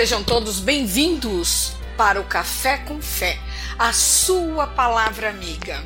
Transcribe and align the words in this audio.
Sejam 0.00 0.24
todos 0.24 0.60
bem-vindos 0.60 1.74
para 1.94 2.18
o 2.18 2.24
Café 2.24 2.78
com 2.78 3.02
Fé, 3.02 3.38
a 3.78 3.92
sua 3.92 4.66
palavra 4.66 5.28
amiga. 5.28 5.78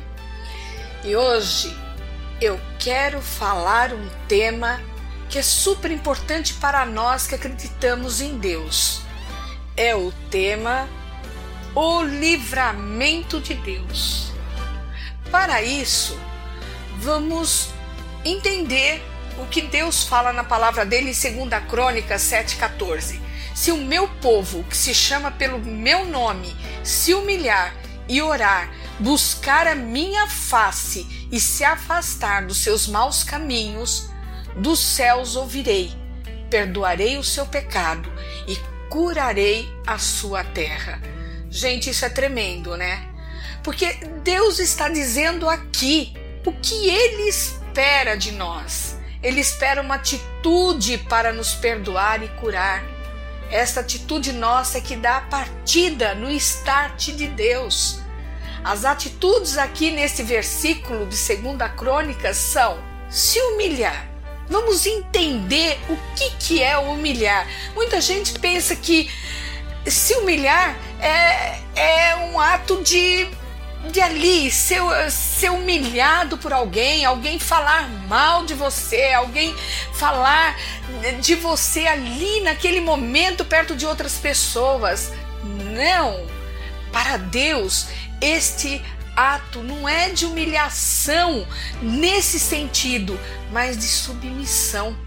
E 1.03 1.13
hoje 1.17 1.75
eu 2.39 2.57
quero 2.79 3.21
falar 3.21 3.91
um 3.91 4.09
tema 4.25 4.79
que 5.29 5.37
é 5.37 5.41
super 5.41 5.91
importante 5.91 6.53
para 6.53 6.85
nós 6.85 7.27
que 7.27 7.35
acreditamos 7.35 8.21
em 8.21 8.37
Deus. 8.37 9.01
É 9.75 9.93
o 9.93 10.13
tema 10.31 10.87
O 11.75 12.01
Livramento 12.01 13.41
de 13.41 13.53
Deus. 13.55 14.31
Para 15.29 15.61
isso, 15.61 16.17
vamos 16.99 17.67
entender 18.23 19.03
o 19.37 19.45
que 19.47 19.61
Deus 19.61 20.03
fala 20.03 20.31
na 20.31 20.45
palavra 20.45 20.85
dele 20.85 21.11
em 21.11 21.47
2 21.47 21.65
Crônicas 21.65 22.21
7,14. 22.21 23.24
Se 23.55 23.71
o 23.71 23.77
meu 23.77 24.05
povo, 24.21 24.65
que 24.65 24.75
se 24.75 24.93
chama 24.93 25.31
pelo 25.31 25.57
meu 25.57 26.05
nome, 26.05 26.53
se 26.83 27.13
humilhar 27.13 27.73
e 28.05 28.21
orar, 28.21 28.69
buscar 28.99 29.65
a 29.65 29.73
minha 29.73 30.27
face 30.27 31.27
e 31.31 31.39
se 31.39 31.63
afastar 31.63 32.45
dos 32.45 32.57
seus 32.57 32.85
maus 32.85 33.23
caminhos, 33.23 34.09
dos 34.57 34.79
céus 34.79 35.37
ouvirei, 35.37 35.89
perdoarei 36.49 37.17
o 37.17 37.23
seu 37.23 37.45
pecado 37.45 38.11
e 38.45 38.57
curarei 38.89 39.73
a 39.87 39.97
sua 39.97 40.43
terra. 40.43 41.01
Gente, 41.49 41.89
isso 41.89 42.03
é 42.03 42.09
tremendo, 42.09 42.75
né? 42.75 43.07
Porque 43.63 43.93
Deus 44.21 44.59
está 44.59 44.89
dizendo 44.89 45.47
aqui 45.47 46.13
o 46.45 46.51
que 46.51 46.89
ele 46.89 47.29
espera 47.29 48.15
de 48.15 48.33
nós. 48.33 48.97
Ele 49.23 49.39
espera 49.39 49.81
uma 49.81 49.95
atitude 49.95 50.97
para 51.09 51.31
nos 51.31 51.53
perdoar 51.55 52.21
e 52.21 52.27
curar. 52.39 52.94
Esta 53.49 53.81
atitude 53.81 54.31
nossa 54.33 54.77
é 54.77 54.81
que 54.81 54.95
dá 54.95 55.17
a 55.17 55.21
partida 55.21 56.15
no 56.15 56.29
start 56.31 57.11
de 57.11 57.27
Deus. 57.27 57.99
As 58.63 58.83
atitudes 58.83 59.57
aqui 59.57 59.91
nesse 59.91 60.23
versículo 60.23 61.05
de 61.05 61.15
2 61.15 61.71
Crônicas 61.77 62.37
são 62.37 62.79
se 63.09 63.39
humilhar. 63.39 64.09
Vamos 64.49 64.85
entender 64.85 65.79
o 65.89 65.97
que, 66.15 66.29
que 66.39 66.63
é 66.63 66.77
humilhar. 66.77 67.47
Muita 67.75 68.01
gente 68.01 68.37
pensa 68.39 68.75
que 68.75 69.09
se 69.85 70.15
humilhar 70.15 70.75
é, 70.99 71.59
é 71.75 72.15
um 72.15 72.39
ato 72.39 72.81
de 72.81 73.27
de 73.91 74.01
ali 74.01 74.51
ser, 74.51 74.81
ser 75.09 75.51
humilhado 75.51 76.37
por 76.37 76.51
alguém, 76.51 77.05
alguém 77.05 77.39
falar 77.39 77.87
mal 78.07 78.45
de 78.45 78.53
você, 78.53 79.13
alguém 79.13 79.55
falar 79.93 80.57
de 81.21 81.35
você 81.35 81.87
ali 81.87 82.41
naquele 82.41 82.81
momento 82.81 83.45
perto 83.45 83.75
de 83.75 83.85
outras 83.85 84.15
pessoas. 84.15 85.11
Não! 85.43 86.25
Para 86.91 87.17
Deus, 87.17 87.87
este 88.21 88.81
ato 89.15 89.61
não 89.61 89.87
é 89.87 90.09
de 90.09 90.25
humilhação 90.25 91.47
nesse 91.81 92.39
sentido, 92.39 93.19
mas 93.51 93.77
de 93.77 93.87
submissão. 93.87 94.97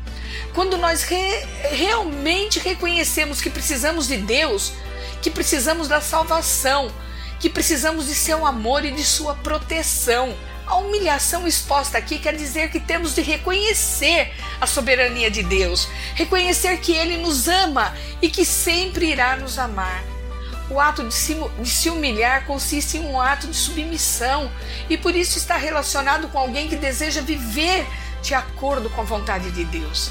Quando 0.55 0.77
nós 0.77 1.03
re 1.03 1.47
realmente 1.71 2.59
reconhecemos 2.59 3.41
que 3.41 3.51
precisamos 3.51 4.09
de 4.09 4.17
Deus, 4.17 4.73
que 5.23 5.31
precisamos 5.31 5.89
da 5.89 6.01
salvação, 6.01 6.91
que 7.39 7.49
precisamos 7.49 8.07
de 8.07 8.15
seu 8.15 8.45
amor 8.47 8.85
e 8.85 8.91
de 8.91 9.05
sua 9.05 9.35
proteção. 9.35 10.35
A 10.67 10.77
humilhação 10.77 11.47
exposta 11.47 11.97
aqui 11.97 12.19
quer 12.19 12.37
dizer 12.37 12.71
que 12.71 12.81
temos 12.81 13.15
de 13.15 13.23
reconhecer 13.23 14.33
a 14.61 14.67
soberania 14.67 15.31
de 15.31 15.43
Deus, 15.43 15.89
reconhecer 16.15 16.77
que 16.79 16.93
Ele 16.93 17.17
nos 17.17 17.49
ama 17.49 17.95
e 18.21 18.29
que 18.29 18.45
sempre 18.45 19.07
irá 19.07 19.37
nos 19.37 19.59
amar. 19.59 20.05
O 20.71 20.79
ato 20.79 21.03
de 21.05 21.15
se, 21.15 21.89
humilhar 21.89 22.45
consiste 22.45 22.99
em 22.99 23.07
um 23.07 23.19
ato 23.19 23.47
de 23.47 23.57
submissão 23.57 24.51
e 24.91 24.99
por 24.99 25.17
isso 25.17 25.39
está 25.39 25.57
relacionado 25.57 26.29
com 26.29 26.39
alguém 26.39 26.69
que 26.69 26.77
deseja 26.77 27.23
viver 27.23 27.87
de 28.21 28.35
acordo 28.35 28.91
com 28.91 29.01
a 29.01 29.05
vontade 29.05 29.51
de 29.51 29.65
Deus. 29.65 30.11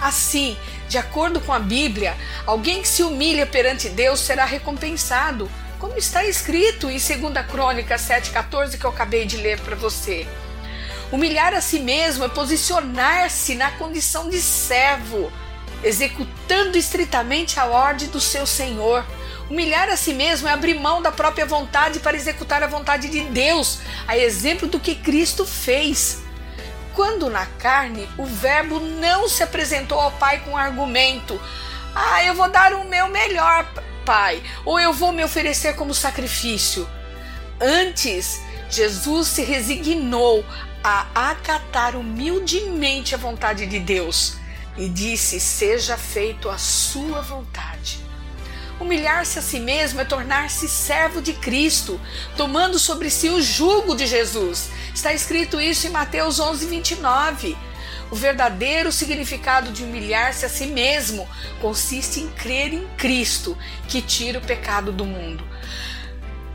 Assim, 0.00 0.56
de 0.88 0.96
acordo 0.96 1.40
com 1.42 1.52
a 1.52 1.58
Bíblia, 1.58 2.16
alguém 2.46 2.80
que 2.80 2.88
se 2.88 3.02
humilha 3.02 3.46
perante 3.46 3.90
Deus 3.90 4.20
será 4.20 4.46
recompensado 4.46 5.50
como 5.82 5.98
está 5.98 6.24
escrito 6.24 6.88
em 6.88 6.96
2 6.96 7.46
Crônica 7.50 7.96
7,14 7.96 8.78
que 8.78 8.84
eu 8.84 8.90
acabei 8.90 9.26
de 9.26 9.36
ler 9.38 9.58
para 9.62 9.74
você. 9.74 10.28
Humilhar 11.10 11.52
a 11.54 11.60
si 11.60 11.80
mesmo 11.80 12.22
é 12.22 12.28
posicionar-se 12.28 13.56
na 13.56 13.68
condição 13.72 14.30
de 14.30 14.40
servo, 14.40 15.32
executando 15.82 16.78
estritamente 16.78 17.58
a 17.58 17.66
ordem 17.66 18.06
do 18.06 18.20
seu 18.20 18.46
Senhor. 18.46 19.04
Humilhar 19.50 19.88
a 19.88 19.96
si 19.96 20.14
mesmo 20.14 20.46
é 20.46 20.52
abrir 20.52 20.78
mão 20.78 21.02
da 21.02 21.10
própria 21.10 21.44
vontade 21.44 21.98
para 21.98 22.16
executar 22.16 22.62
a 22.62 22.68
vontade 22.68 23.08
de 23.08 23.24
Deus, 23.24 23.80
a 24.06 24.16
exemplo 24.16 24.68
do 24.68 24.78
que 24.78 24.94
Cristo 24.94 25.44
fez. 25.44 26.22
Quando 26.94 27.28
na 27.28 27.44
carne, 27.58 28.08
o 28.16 28.24
Verbo 28.24 28.78
não 28.78 29.28
se 29.28 29.42
apresentou 29.42 29.98
ao 29.98 30.12
Pai 30.12 30.44
com 30.44 30.56
argumento: 30.56 31.40
Ah, 31.92 32.24
eu 32.24 32.34
vou 32.34 32.48
dar 32.48 32.72
o 32.72 32.84
meu 32.84 33.08
melhor 33.08 33.66
Pai, 34.04 34.42
ou 34.64 34.78
eu 34.78 34.92
vou 34.92 35.12
me 35.12 35.24
oferecer 35.24 35.74
como 35.74 35.94
sacrifício. 35.94 36.88
Antes, 37.60 38.40
Jesus 38.68 39.28
se 39.28 39.42
resignou 39.42 40.44
a 40.82 41.30
acatar 41.30 41.94
humildemente 41.96 43.14
a 43.14 43.18
vontade 43.18 43.66
de 43.66 43.78
Deus 43.78 44.36
e 44.76 44.88
disse: 44.88 45.38
Seja 45.38 45.96
feito 45.96 46.48
a 46.48 46.58
sua 46.58 47.20
vontade. 47.20 48.00
Humilhar-se 48.80 49.38
a 49.38 49.42
si 49.42 49.60
mesmo 49.60 50.00
é 50.00 50.04
tornar-se 50.04 50.68
servo 50.68 51.22
de 51.22 51.34
Cristo, 51.34 52.00
tomando 52.36 52.78
sobre 52.78 53.10
si 53.10 53.28
o 53.28 53.40
jugo 53.40 53.94
de 53.94 54.06
Jesus. 54.06 54.70
Está 54.92 55.12
escrito 55.12 55.60
isso 55.60 55.86
em 55.86 55.90
Mateus 55.90 56.40
11, 56.40 56.66
29. 56.66 57.56
O 58.12 58.14
verdadeiro 58.14 58.92
significado 58.92 59.72
de 59.72 59.84
humilhar-se 59.84 60.44
a 60.44 60.48
si 60.50 60.66
mesmo 60.66 61.26
consiste 61.62 62.20
em 62.20 62.28
crer 62.28 62.74
em 62.74 62.86
Cristo, 62.98 63.56
que 63.88 64.02
tira 64.02 64.38
o 64.38 64.42
pecado 64.42 64.92
do 64.92 65.06
mundo. 65.06 65.42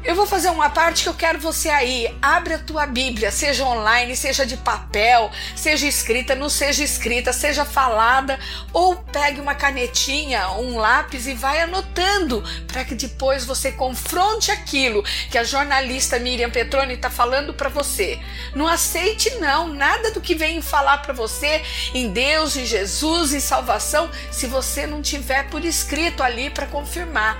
Eu 0.07 0.15
vou 0.15 0.25
fazer 0.25 0.49
uma 0.51 0.69
parte 0.69 1.03
que 1.03 1.09
eu 1.09 1.13
quero 1.13 1.37
você 1.37 1.67
aí. 1.67 2.17
Abre 2.21 2.53
a 2.53 2.59
tua 2.59 2.85
Bíblia, 2.85 3.29
seja 3.29 3.65
online, 3.65 4.15
seja 4.15 4.45
de 4.45 4.55
papel, 4.55 5.29
seja 5.53 5.85
escrita, 5.85 6.33
não 6.33 6.47
seja 6.47 6.81
escrita, 6.81 7.33
seja 7.33 7.65
falada, 7.65 8.39
ou 8.71 8.95
pegue 8.95 9.41
uma 9.41 9.53
canetinha, 9.53 10.49
um 10.51 10.77
lápis 10.77 11.27
e 11.27 11.33
vai 11.33 11.59
anotando, 11.59 12.41
para 12.67 12.85
que 12.85 12.95
depois 12.95 13.43
você 13.43 13.69
confronte 13.69 14.49
aquilo 14.49 15.03
que 15.29 15.37
a 15.37 15.43
jornalista 15.43 16.17
Miriam 16.17 16.49
Petroni 16.49 16.93
está 16.93 17.09
falando 17.09 17.53
para 17.53 17.67
você. 17.67 18.17
Não 18.55 18.65
aceite 18.65 19.29
não 19.41 19.67
nada 19.67 20.11
do 20.11 20.21
que 20.21 20.35
vem 20.35 20.61
falar 20.61 20.99
para 20.99 21.13
você 21.13 21.61
em 21.93 22.13
Deus, 22.13 22.55
em 22.55 22.65
Jesus, 22.65 23.33
em 23.33 23.41
salvação, 23.41 24.09
se 24.31 24.47
você 24.47 24.87
não 24.87 25.01
tiver 25.01 25.49
por 25.49 25.65
escrito 25.65 26.23
ali 26.23 26.49
para 26.49 26.65
confirmar, 26.65 27.37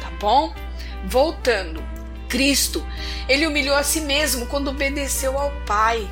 tá 0.00 0.10
bom? 0.18 0.54
Voltando. 1.04 1.95
Cristo, 2.28 2.86
ele 3.28 3.46
humilhou 3.46 3.76
a 3.76 3.82
si 3.82 4.00
mesmo 4.00 4.46
quando 4.46 4.68
obedeceu 4.68 5.38
ao 5.38 5.50
Pai, 5.66 6.08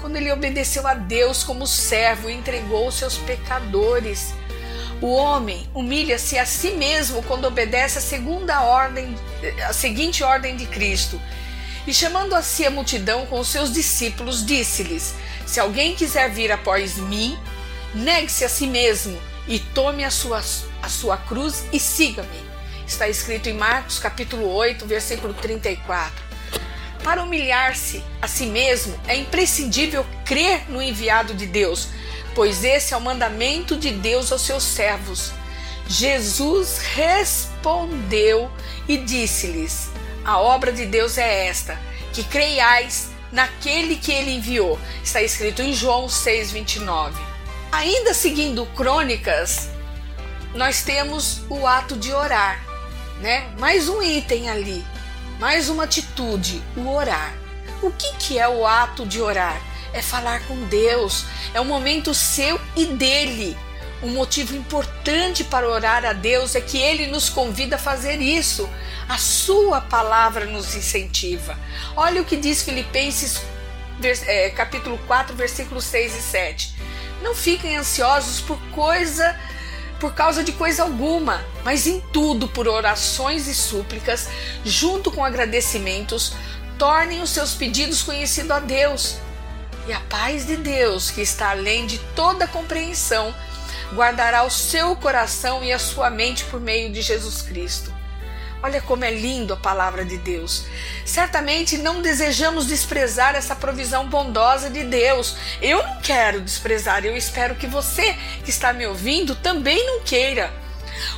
quando 0.00 0.16
ele 0.16 0.30
obedeceu 0.30 0.86
a 0.86 0.94
Deus 0.94 1.42
como 1.42 1.66
servo 1.66 2.30
e 2.30 2.34
entregou 2.34 2.88
os 2.88 2.94
seus 2.94 3.16
pecadores. 3.18 4.34
O 5.00 5.12
homem 5.12 5.68
humilha-se 5.74 6.38
a 6.38 6.46
si 6.46 6.70
mesmo 6.70 7.22
quando 7.24 7.44
obedece 7.46 7.98
a 7.98 8.00
segunda 8.00 8.62
ordem, 8.62 9.14
a 9.68 9.72
seguinte 9.72 10.22
ordem 10.22 10.56
de 10.56 10.66
Cristo. 10.66 11.20
E 11.86 11.92
chamando 11.92 12.34
a 12.34 12.42
si 12.42 12.64
a 12.64 12.70
multidão 12.70 13.26
com 13.26 13.38
os 13.38 13.48
seus 13.48 13.72
discípulos, 13.72 14.44
disse-lhes: 14.44 15.14
Se 15.46 15.60
alguém 15.60 15.94
quiser 15.94 16.30
vir 16.30 16.50
após 16.50 16.96
mim, 16.96 17.38
negue-se 17.94 18.44
a 18.44 18.48
si 18.48 18.66
mesmo 18.66 19.20
e 19.46 19.58
tome 19.58 20.04
a 20.04 20.10
sua, 20.10 20.42
a 20.82 20.88
sua 20.88 21.16
cruz 21.16 21.64
e 21.72 21.78
siga-me. 21.78 22.45
Está 22.86 23.08
escrito 23.08 23.48
em 23.48 23.52
Marcos 23.52 23.98
capítulo 23.98 24.48
8, 24.48 24.86
versículo 24.86 25.34
34. 25.34 26.24
Para 27.02 27.22
humilhar-se 27.22 28.02
a 28.22 28.28
si 28.28 28.46
mesmo, 28.46 28.98
é 29.08 29.16
imprescindível 29.16 30.06
crer 30.24 30.70
no 30.70 30.80
enviado 30.80 31.34
de 31.34 31.46
Deus, 31.46 31.88
pois 32.32 32.62
esse 32.62 32.94
é 32.94 32.96
o 32.96 33.00
mandamento 33.00 33.76
de 33.76 33.90
Deus 33.90 34.30
aos 34.30 34.42
seus 34.42 34.62
servos. 34.62 35.32
Jesus 35.88 36.78
respondeu 36.78 38.50
e 38.88 38.98
disse-lhes: 38.98 39.88
A 40.24 40.38
obra 40.38 40.72
de 40.72 40.86
Deus 40.86 41.18
é 41.18 41.48
esta, 41.48 41.76
que 42.12 42.22
creiais 42.22 43.08
naquele 43.32 43.96
que 43.96 44.12
ele 44.12 44.30
enviou. 44.30 44.78
Está 45.02 45.20
escrito 45.20 45.60
em 45.60 45.72
João 45.72 46.06
6:29. 46.06 47.14
Ainda 47.72 48.14
seguindo 48.14 48.64
Crônicas, 48.76 49.68
nós 50.54 50.82
temos 50.82 51.42
o 51.50 51.66
ato 51.66 51.96
de 51.96 52.12
orar 52.12 52.65
né? 53.20 53.48
Mais 53.58 53.88
um 53.88 54.02
item 54.02 54.48
ali, 54.48 54.84
mais 55.38 55.68
uma 55.68 55.84
atitude, 55.84 56.62
o 56.76 56.88
orar. 56.88 57.34
O 57.82 57.90
que, 57.90 58.14
que 58.16 58.38
é 58.38 58.48
o 58.48 58.66
ato 58.66 59.04
de 59.04 59.20
orar? 59.20 59.60
É 59.92 60.02
falar 60.02 60.40
com 60.46 60.56
Deus, 60.64 61.24
é 61.54 61.60
um 61.60 61.64
momento 61.64 62.14
seu 62.14 62.60
e 62.76 62.86
dele. 62.86 63.56
Um 64.02 64.10
motivo 64.10 64.54
importante 64.54 65.42
para 65.42 65.68
orar 65.68 66.04
a 66.04 66.12
Deus 66.12 66.54
é 66.54 66.60
que 66.60 66.78
ele 66.78 67.06
nos 67.06 67.30
convida 67.30 67.76
a 67.76 67.78
fazer 67.78 68.20
isso. 68.20 68.68
A 69.08 69.16
sua 69.16 69.80
palavra 69.80 70.44
nos 70.44 70.74
incentiva. 70.74 71.58
Olha 71.96 72.20
o 72.20 72.24
que 72.24 72.36
diz 72.36 72.62
Filipenses 72.62 73.40
é, 74.26 74.50
capítulo 74.50 74.98
4, 75.06 75.34
versículos 75.34 75.84
6 75.84 76.16
e 76.16 76.22
7. 76.22 76.76
Não 77.22 77.34
fiquem 77.34 77.76
ansiosos 77.76 78.40
por 78.40 78.58
coisa 78.72 79.38
por 79.98 80.14
causa 80.14 80.44
de 80.44 80.52
coisa 80.52 80.82
alguma, 80.82 81.44
mas 81.64 81.86
em 81.86 82.00
tudo 82.12 82.48
por 82.48 82.68
orações 82.68 83.46
e 83.46 83.54
súplicas, 83.54 84.28
junto 84.64 85.10
com 85.10 85.24
agradecimentos, 85.24 86.34
tornem 86.78 87.22
os 87.22 87.30
seus 87.30 87.54
pedidos 87.54 88.02
conhecidos 88.02 88.50
a 88.50 88.60
Deus. 88.60 89.16
E 89.88 89.92
a 89.92 90.00
paz 90.00 90.46
de 90.46 90.56
Deus, 90.56 91.10
que 91.10 91.20
está 91.20 91.50
além 91.50 91.86
de 91.86 91.98
toda 92.14 92.46
compreensão, 92.46 93.34
guardará 93.94 94.42
o 94.42 94.50
seu 94.50 94.96
coração 94.96 95.62
e 95.64 95.72
a 95.72 95.78
sua 95.78 96.10
mente 96.10 96.44
por 96.44 96.60
meio 96.60 96.92
de 96.92 97.00
Jesus 97.00 97.40
Cristo. 97.42 97.94
Olha 98.62 98.80
como 98.80 99.04
é 99.04 99.10
lindo 99.10 99.52
a 99.52 99.56
palavra 99.56 100.04
de 100.04 100.16
Deus. 100.16 100.64
Certamente 101.04 101.78
não 101.78 102.00
desejamos 102.00 102.66
desprezar 102.66 103.34
essa 103.34 103.54
provisão 103.54 104.08
bondosa 104.08 104.70
de 104.70 104.82
Deus. 104.82 105.36
Eu 105.60 105.82
não 105.82 106.00
quero 106.00 106.40
desprezar, 106.40 107.04
eu 107.04 107.16
espero 107.16 107.54
que 107.54 107.66
você 107.66 108.16
que 108.44 108.50
está 108.50 108.72
me 108.72 108.86
ouvindo 108.86 109.34
também 109.36 109.84
não 109.86 110.00
queira. 110.00 110.52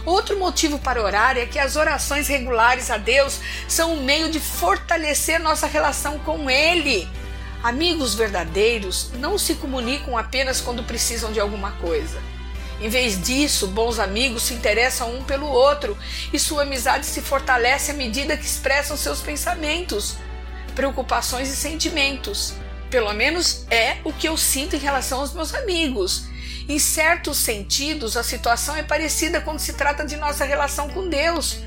Outro 0.04 0.38
motivo 0.38 0.78
para 0.78 1.02
orar 1.02 1.38
é 1.38 1.46
que 1.46 1.58
as 1.58 1.76
orações 1.76 2.26
regulares 2.26 2.90
a 2.90 2.96
Deus 2.96 3.40
são 3.68 3.94
um 3.94 4.02
meio 4.02 4.30
de 4.30 4.40
fortalecer 4.40 5.40
nossa 5.40 5.66
relação 5.66 6.18
com 6.18 6.50
Ele. 6.50 7.08
Amigos 7.62 8.14
verdadeiros 8.14 9.10
não 9.14 9.38
se 9.38 9.54
comunicam 9.54 10.18
apenas 10.18 10.60
quando 10.60 10.82
precisam 10.82 11.32
de 11.32 11.40
alguma 11.40 11.72
coisa. 11.72 12.20
Em 12.80 12.88
vez 12.88 13.20
disso, 13.20 13.66
bons 13.68 13.98
amigos 13.98 14.44
se 14.44 14.54
interessam 14.54 15.14
um 15.16 15.24
pelo 15.24 15.46
outro 15.46 15.98
e 16.32 16.38
sua 16.38 16.62
amizade 16.62 17.06
se 17.06 17.20
fortalece 17.20 17.90
à 17.90 17.94
medida 17.94 18.36
que 18.36 18.44
expressam 18.44 18.96
seus 18.96 19.20
pensamentos, 19.20 20.16
preocupações 20.76 21.48
e 21.48 21.56
sentimentos. 21.56 22.54
Pelo 22.88 23.12
menos 23.12 23.66
é 23.70 23.96
o 24.04 24.12
que 24.12 24.28
eu 24.28 24.36
sinto 24.36 24.76
em 24.76 24.78
relação 24.78 25.20
aos 25.20 25.34
meus 25.34 25.52
amigos. 25.54 26.28
Em 26.68 26.78
certos 26.78 27.38
sentidos, 27.38 28.16
a 28.16 28.22
situação 28.22 28.76
é 28.76 28.82
parecida 28.82 29.40
quando 29.40 29.58
se 29.58 29.72
trata 29.72 30.04
de 30.04 30.16
nossa 30.16 30.44
relação 30.44 30.88
com 30.88 31.08
Deus. 31.08 31.58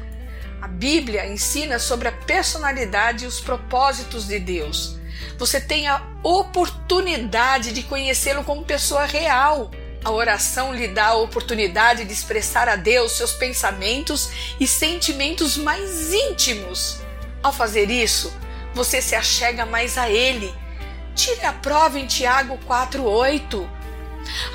A 0.61 0.67
Bíblia 0.67 1.27
ensina 1.27 1.77
sobre 1.77 2.07
a 2.07 2.11
personalidade 2.11 3.25
e 3.25 3.27
os 3.27 3.41
propósitos 3.41 4.27
de 4.27 4.39
Deus. 4.39 4.97
Você 5.37 5.59
tem 5.59 5.87
a 5.87 6.01
oportunidade 6.23 7.73
de 7.73 7.83
conhecê-lo 7.83 8.43
como 8.43 8.63
pessoa 8.63 9.05
real. 9.05 9.71
A 10.03 10.09
oração 10.09 10.73
lhe 10.73 10.87
dá 10.87 11.07
a 11.07 11.15
oportunidade 11.15 12.05
de 12.05 12.11
expressar 12.11 12.67
a 12.67 12.75
Deus 12.75 13.11
seus 13.11 13.33
pensamentos 13.33 14.31
e 14.59 14.65
sentimentos 14.65 15.55
mais 15.57 16.11
íntimos. 16.11 16.99
Ao 17.43 17.53
fazer 17.53 17.91
isso, 17.91 18.33
você 18.73 18.99
se 18.99 19.15
achega 19.15 19.63
mais 19.63 19.99
a 19.99 20.09
Ele. 20.09 20.51
Tire 21.13 21.45
a 21.45 21.53
prova 21.53 21.99
em 21.99 22.07
Tiago 22.07 22.57
4,8. 22.67 23.69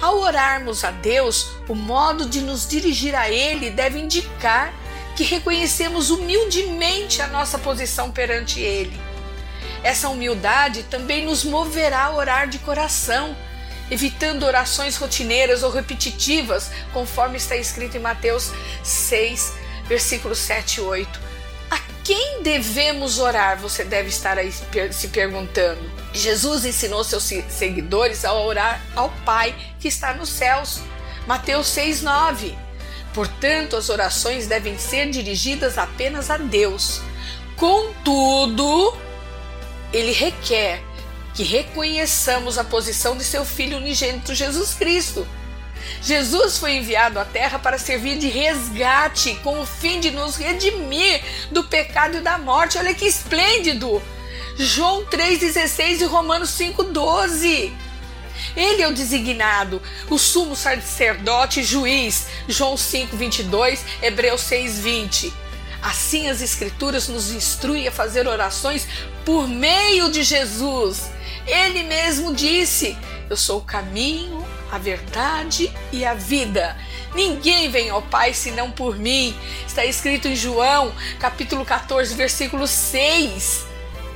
Ao 0.02 0.18
orarmos 0.18 0.82
a 0.82 0.90
Deus, 0.90 1.52
o 1.68 1.76
modo 1.76 2.28
de 2.28 2.40
nos 2.40 2.66
dirigir 2.66 3.14
a 3.14 3.30
Ele 3.30 3.70
deve 3.70 4.00
indicar 4.00 4.74
que 5.14 5.22
reconhecemos 5.22 6.10
humildemente 6.10 7.22
a 7.22 7.28
nossa 7.28 7.56
posição 7.56 8.10
perante 8.10 8.60
Ele. 8.60 9.00
Essa 9.84 10.08
humildade 10.08 10.82
também 10.84 11.24
nos 11.24 11.44
moverá 11.44 12.06
a 12.06 12.16
orar 12.16 12.48
de 12.48 12.58
coração 12.58 13.36
evitando 13.90 14.44
orações 14.44 14.96
rotineiras 14.96 15.62
ou 15.62 15.70
repetitivas, 15.70 16.70
conforme 16.92 17.36
está 17.36 17.56
escrito 17.56 17.96
em 17.96 18.00
Mateus 18.00 18.50
6, 18.82 19.54
versículos 19.86 20.38
7 20.38 20.78
e 20.78 20.80
8. 20.80 21.20
A 21.70 21.78
quem 22.02 22.42
devemos 22.42 23.18
orar? 23.18 23.58
Você 23.58 23.84
deve 23.84 24.08
estar 24.08 24.38
aí 24.38 24.52
se 24.92 25.08
perguntando. 25.08 25.80
Jesus 26.12 26.64
ensinou 26.64 27.04
seus 27.04 27.30
seguidores 27.48 28.24
a 28.24 28.32
orar 28.32 28.80
ao 28.94 29.10
Pai 29.24 29.54
que 29.78 29.88
está 29.88 30.14
nos 30.14 30.28
céus. 30.28 30.80
Mateus 31.26 31.66
6, 31.68 32.02
9. 32.02 32.56
Portanto, 33.12 33.76
as 33.76 33.88
orações 33.88 34.46
devem 34.46 34.78
ser 34.78 35.10
dirigidas 35.10 35.78
apenas 35.78 36.30
a 36.30 36.36
Deus. 36.36 37.00
Contudo, 37.56 38.96
ele 39.92 40.12
requer 40.12 40.82
que 41.36 41.42
reconheçamos 41.42 42.56
a 42.56 42.64
posição 42.64 43.14
de 43.14 43.22
seu 43.22 43.44
Filho 43.44 43.76
unigênito 43.76 44.34
Jesus 44.34 44.72
Cristo. 44.72 45.28
Jesus 46.02 46.56
foi 46.56 46.76
enviado 46.76 47.18
à 47.20 47.26
Terra 47.26 47.58
para 47.58 47.78
servir 47.78 48.16
de 48.16 48.26
resgate, 48.26 49.34
com 49.44 49.60
o 49.60 49.66
fim 49.66 50.00
de 50.00 50.10
nos 50.10 50.36
redimir 50.36 51.22
do 51.52 51.62
pecado 51.62 52.16
e 52.16 52.20
da 52.22 52.38
morte. 52.38 52.78
Olha 52.78 52.94
que 52.94 53.04
esplêndido! 53.04 54.02
João 54.58 55.04
3,16 55.04 56.00
e 56.00 56.04
Romanos 56.04 56.50
5,12. 56.58 57.70
Ele 58.56 58.82
é 58.82 58.88
o 58.88 58.94
designado, 58.94 59.82
o 60.08 60.18
sumo 60.18 60.56
sacerdote 60.56 61.60
e 61.60 61.64
juiz. 61.64 62.28
João 62.48 62.76
5,22, 62.76 63.80
Hebreus 64.02 64.40
6,20. 64.40 65.30
Assim 65.82 66.30
as 66.30 66.40
Escrituras 66.40 67.08
nos 67.08 67.30
instruem 67.30 67.86
a 67.86 67.92
fazer 67.92 68.26
orações 68.26 68.88
por 69.24 69.46
meio 69.46 70.10
de 70.10 70.22
Jesus. 70.22 71.14
Ele 71.46 71.82
mesmo 71.84 72.34
disse: 72.34 72.96
Eu 73.30 73.36
sou 73.36 73.60
o 73.60 73.64
caminho, 73.64 74.44
a 74.70 74.78
verdade 74.78 75.72
e 75.92 76.04
a 76.04 76.14
vida. 76.14 76.76
Ninguém 77.14 77.70
vem 77.70 77.88
ao 77.88 78.02
Pai 78.02 78.34
senão 78.34 78.70
por 78.70 78.98
mim. 78.98 79.34
Está 79.66 79.84
escrito 79.84 80.28
em 80.28 80.36
João, 80.36 80.92
capítulo 81.18 81.64
14, 81.64 82.14
versículo 82.14 82.66
6. 82.66 83.64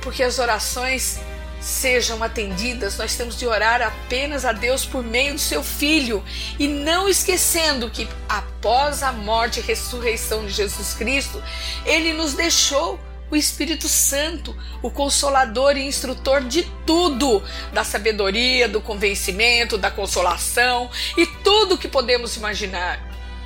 Porque 0.01 0.23
as 0.23 0.39
orações 0.39 1.19
sejam 1.61 2.23
atendidas, 2.23 2.97
nós 2.97 3.15
temos 3.15 3.37
de 3.37 3.45
orar 3.45 3.81
apenas 3.83 4.45
a 4.45 4.51
Deus 4.51 4.83
por 4.83 5.03
meio 5.03 5.35
do 5.35 5.39
seu 5.39 5.63
Filho 5.63 6.23
e 6.57 6.67
não 6.67 7.07
esquecendo 7.07 7.89
que 7.89 8.09
após 8.27 9.03
a 9.03 9.11
morte 9.11 9.59
e 9.59 9.63
ressurreição 9.63 10.43
de 10.43 10.51
Jesus 10.51 10.93
Cristo, 10.95 11.41
ele 11.85 12.13
nos 12.13 12.33
deixou 12.33 12.99
o 13.31 13.35
Espírito 13.35 13.87
Santo, 13.87 14.53
o 14.81 14.91
consolador 14.91 15.77
e 15.77 15.87
instrutor 15.87 16.43
de 16.43 16.63
tudo, 16.85 17.41
da 17.71 17.81
sabedoria, 17.81 18.67
do 18.67 18.81
convencimento, 18.81 19.77
da 19.77 19.89
consolação 19.89 20.91
e 21.17 21.25
tudo 21.25 21.77
que 21.77 21.87
podemos 21.87 22.35
imaginar. 22.35 22.99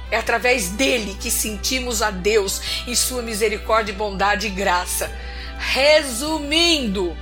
É 0.10 0.18
através 0.18 0.70
dele 0.70 1.16
que 1.20 1.30
sentimos 1.30 2.02
a 2.02 2.10
Deus 2.10 2.84
em 2.88 2.96
sua 2.96 3.22
misericórdia, 3.22 3.94
bondade 3.94 4.48
e 4.48 4.50
graça. 4.50 5.12
Resumindo, 5.60 7.16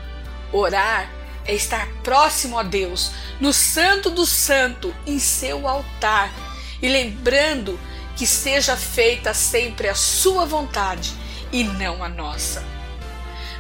orar 0.51 1.12
é 1.46 1.53
estar 1.53 1.86
próximo 2.01 2.58
a 2.58 2.63
Deus, 2.63 3.12
no 3.41 3.51
Santo 3.51 4.10
do 4.10 4.25
Santo, 4.25 4.96
em 5.05 5.20
seu 5.20 5.67
altar, 5.67 6.34
e 6.82 6.88
lembrando 6.88 7.77
que 8.15 8.25
seja 8.25 8.77
feita 8.77 9.34
sempre 9.34 9.89
a 9.89 9.96
sua 9.96 10.46
vontade 10.46 11.23
e 11.53 11.63
não 11.63 12.03
a 12.03 12.10
nossa. 12.10 12.65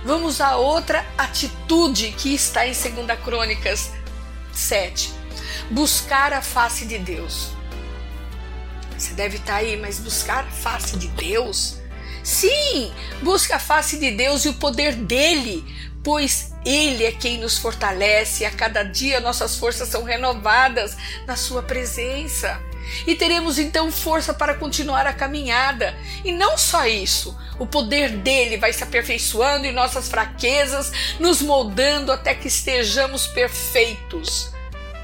Vamos 0.03 0.41
a 0.41 0.57
outra 0.57 1.05
atitude 1.17 2.11
que 2.11 2.33
está 2.33 2.67
em 2.67 2.73
2 2.73 3.19
Crônicas 3.23 3.91
7. 4.51 5.13
Buscar 5.69 6.33
a 6.33 6.41
face 6.41 6.85
de 6.85 6.97
Deus. 6.97 7.51
Você 8.97 9.13
deve 9.13 9.37
estar 9.37 9.55
aí, 9.55 9.77
mas 9.77 9.99
buscar 9.99 10.43
a 10.43 10.51
face 10.51 10.97
de 10.97 11.07
Deus? 11.09 11.77
Sim, 12.23 12.91
busca 13.21 13.57
a 13.57 13.59
face 13.59 13.97
de 13.99 14.11
Deus 14.11 14.45
e 14.45 14.49
o 14.49 14.53
poder 14.53 14.95
dele, 14.95 15.63
pois 16.03 16.53
ele 16.65 17.03
é 17.05 17.11
quem 17.11 17.37
nos 17.37 17.57
fortalece 17.57 18.43
e 18.43 18.45
a 18.45 18.51
cada 18.51 18.83
dia 18.83 19.19
nossas 19.19 19.57
forças 19.57 19.89
são 19.89 20.03
renovadas 20.03 20.97
na 21.27 21.35
sua 21.35 21.61
presença. 21.61 22.59
E 23.05 23.15
teremos 23.15 23.57
então 23.57 23.91
força 23.91 24.33
para 24.33 24.53
continuar 24.53 25.05
a 25.07 25.13
caminhada. 25.13 25.95
E 26.23 26.31
não 26.31 26.57
só 26.57 26.85
isso, 26.85 27.37
o 27.59 27.65
poder 27.65 28.09
dele 28.09 28.57
vai 28.57 28.73
se 28.73 28.83
aperfeiçoando 28.83 29.65
em 29.65 29.71
nossas 29.71 30.09
fraquezas, 30.09 30.91
nos 31.19 31.41
moldando 31.41 32.11
até 32.11 32.33
que 32.33 32.47
estejamos 32.47 33.27
perfeitos. 33.27 34.51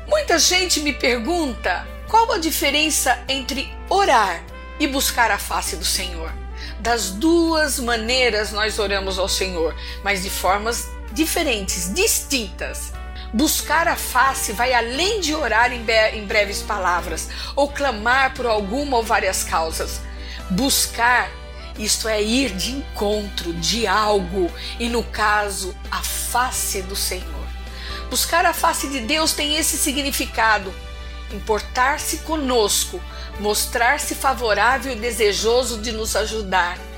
Muita 0.07 0.39
gente 0.39 0.79
me 0.79 0.93
pergunta 0.93 1.87
qual 2.07 2.31
a 2.31 2.37
diferença 2.37 3.23
entre 3.27 3.71
orar 3.87 4.43
e 4.79 4.87
buscar 4.87 5.29
a 5.29 5.37
face 5.37 5.75
do 5.75 5.85
Senhor. 5.85 6.33
Das 6.79 7.11
duas 7.11 7.79
maneiras 7.79 8.51
nós 8.51 8.79
oramos 8.79 9.19
ao 9.19 9.29
Senhor, 9.29 9.75
mas 10.03 10.23
de 10.23 10.29
formas 10.29 10.87
diferentes, 11.11 11.93
distintas. 11.93 12.93
Buscar 13.31 13.87
a 13.87 13.95
face 13.95 14.53
vai 14.53 14.73
além 14.73 15.19
de 15.19 15.35
orar 15.35 15.71
em, 15.71 15.85
em 16.13 16.25
breves 16.25 16.63
palavras 16.63 17.29
ou 17.55 17.69
clamar 17.69 18.33
por 18.33 18.47
alguma 18.47 18.97
ou 18.97 19.03
várias 19.03 19.43
causas. 19.43 20.01
Buscar, 20.49 21.29
isto 21.77 22.07
é 22.07 22.21
ir 22.21 22.55
de 22.55 22.71
encontro 22.71 23.53
de 23.53 23.85
algo, 23.85 24.51
e 24.79 24.89
no 24.89 25.03
caso, 25.03 25.75
a 25.91 26.01
face 26.01 26.81
do 26.81 26.95
Senhor. 26.95 27.47
Buscar 28.09 28.45
a 28.47 28.53
face 28.53 28.87
de 28.87 29.01
Deus 29.01 29.33
tem 29.33 29.57
esse 29.57 29.77
significado: 29.77 30.73
importar-se 31.31 32.17
conosco, 32.19 32.99
mostrar-se 33.39 34.15
favorável 34.15 34.91
e 34.91 34.95
desejoso 34.95 35.79
de 35.79 35.91
nos 35.91 36.15
ajudar. 36.15 36.88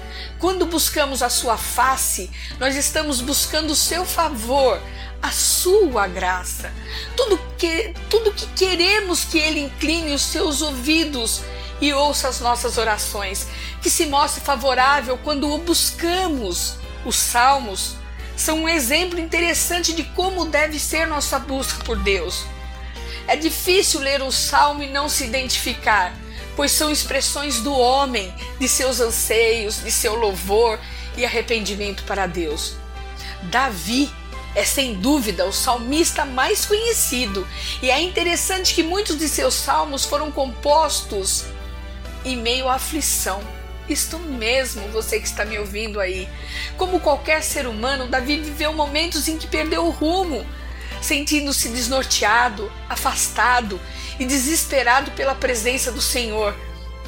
Quando 0.41 0.65
buscamos 0.65 1.21
a 1.21 1.29
sua 1.29 1.55
face, 1.55 2.27
nós 2.60 2.75
estamos 2.75 3.21
buscando 3.21 3.69
o 3.69 3.75
seu 3.75 4.03
favor, 4.03 4.81
a 5.21 5.31
sua 5.31 6.07
graça. 6.07 6.74
Tudo 7.15 7.39
que, 7.60 7.93
tudo 8.10 8.33
que 8.33 8.48
queremos 8.48 9.24
que 9.24 9.38
ele 9.38 9.60
incline 9.60 10.15
os 10.15 10.24
seus 10.24 10.63
ouvidos 10.63 11.43
e 11.79 11.93
ouça 11.93 12.27
as 12.27 12.39
nossas 12.39 12.79
orações, 12.79 13.45
que 13.83 13.89
se 13.89 14.07
mostre 14.07 14.41
favorável 14.41 15.15
quando 15.19 15.48
o 15.48 15.60
buscamos. 15.60 16.74
Os 17.05 17.17
salmos 17.17 17.95
são 18.36 18.63
um 18.63 18.69
exemplo 18.69 19.19
interessante 19.19 19.93
de 19.93 20.03
como 20.03 20.45
deve 20.45 20.79
ser 20.79 21.05
nossa 21.05 21.38
busca 21.38 21.83
por 21.83 22.00
Deus. 22.00 22.45
É 23.27 23.36
difícil 23.36 24.00
ler 24.00 24.24
um 24.24 24.31
salmo 24.31 24.81
e 24.81 24.89
não 24.89 25.07
se 25.07 25.24
identificar, 25.24 26.12
pois 26.55 26.72
são 26.72 26.91
expressões 26.91 27.60
do 27.60 27.74
homem, 27.74 28.34
de 28.60 28.67
seus 28.67 29.00
anseios, 29.00 29.84
de 29.84 29.91
seu 29.91 30.15
louvor 30.15 30.79
e 31.17 31.25
arrependimento 31.25 32.03
para 32.03 32.27
Deus. 32.27 32.75
Davi 33.43 34.12
é 34.53 34.63
sem 34.63 34.96
dúvida 34.96 35.46
o 35.46 35.53
salmista 35.53 36.25
mais 36.25 36.65
conhecido, 36.65 37.48
e 37.81 37.89
é 37.89 38.01
interessante 38.01 38.74
que 38.74 38.84
muitos 38.84 39.17
de 39.17 39.29
seus 39.29 39.53
salmos 39.53 40.05
foram 40.05 40.31
compostos 40.31 41.46
em 42.25 42.38
meio 42.38 42.67
à 42.67 42.75
aflição. 42.75 43.41
Isto 43.89 44.20
mesmo, 44.20 44.88
você 44.89 45.20
que 45.20 45.27
está 45.27 45.43
me 45.43 45.58
ouvindo 45.58 46.00
aí. 46.00 46.29
Como 46.77 47.00
qualquer 47.00 47.41
ser 47.43 47.65
humano, 47.65 48.08
Davi 48.08 48.39
viveu 48.39 48.74
momentos 48.74 49.27
em 49.27 49.38
que 49.38 49.48
perdeu 49.48 49.86
o 49.86 49.89
rumo, 49.89 50.46
sentindo-se 51.01 51.70
desnorteado, 51.70 52.72
afastado 52.88 53.79
e 54.21 54.25
desesperado 54.25 55.09
pela 55.11 55.33
presença 55.33 55.91
do 55.91 55.99
Senhor. 55.99 56.55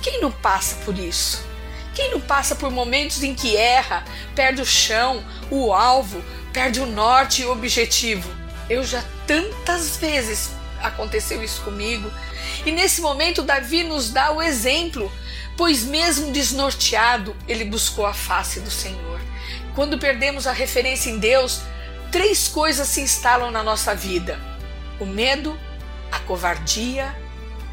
Quem 0.01 0.19
não 0.19 0.31
passa 0.31 0.77
por 0.77 0.97
isso? 0.97 1.45
Quem 1.93 2.09
não 2.09 2.19
passa 2.19 2.55
por 2.55 2.71
momentos 2.71 3.21
em 3.21 3.35
que 3.35 3.55
erra, 3.55 4.03
perde 4.33 4.63
o 4.63 4.65
chão, 4.65 5.23
o 5.51 5.71
alvo, 5.71 6.23
perde 6.51 6.79
o 6.79 6.87
norte 6.87 7.43
e 7.43 7.45
o 7.45 7.51
objetivo. 7.51 8.27
Eu 8.67 8.83
já 8.83 9.03
tantas 9.27 9.95
vezes 9.97 10.53
aconteceu 10.81 11.43
isso 11.43 11.61
comigo. 11.61 12.11
E 12.65 12.71
nesse 12.71 12.99
momento, 12.99 13.43
Davi 13.43 13.83
nos 13.83 14.09
dá 14.09 14.31
o 14.31 14.41
exemplo, 14.41 15.11
pois, 15.55 15.83
mesmo 15.83 16.31
desnorteado, 16.31 17.35
ele 17.47 17.63
buscou 17.63 18.07
a 18.07 18.13
face 18.13 18.59
do 18.59 18.71
Senhor. 18.71 19.21
Quando 19.75 19.99
perdemos 19.99 20.47
a 20.47 20.51
referência 20.51 21.11
em 21.11 21.19
Deus, 21.19 21.61
três 22.11 22.47
coisas 22.47 22.87
se 22.87 23.01
instalam 23.01 23.51
na 23.51 23.61
nossa 23.61 23.93
vida: 23.93 24.39
o 24.99 25.05
medo, 25.05 25.55
a 26.13 26.19
covardia 26.19 27.15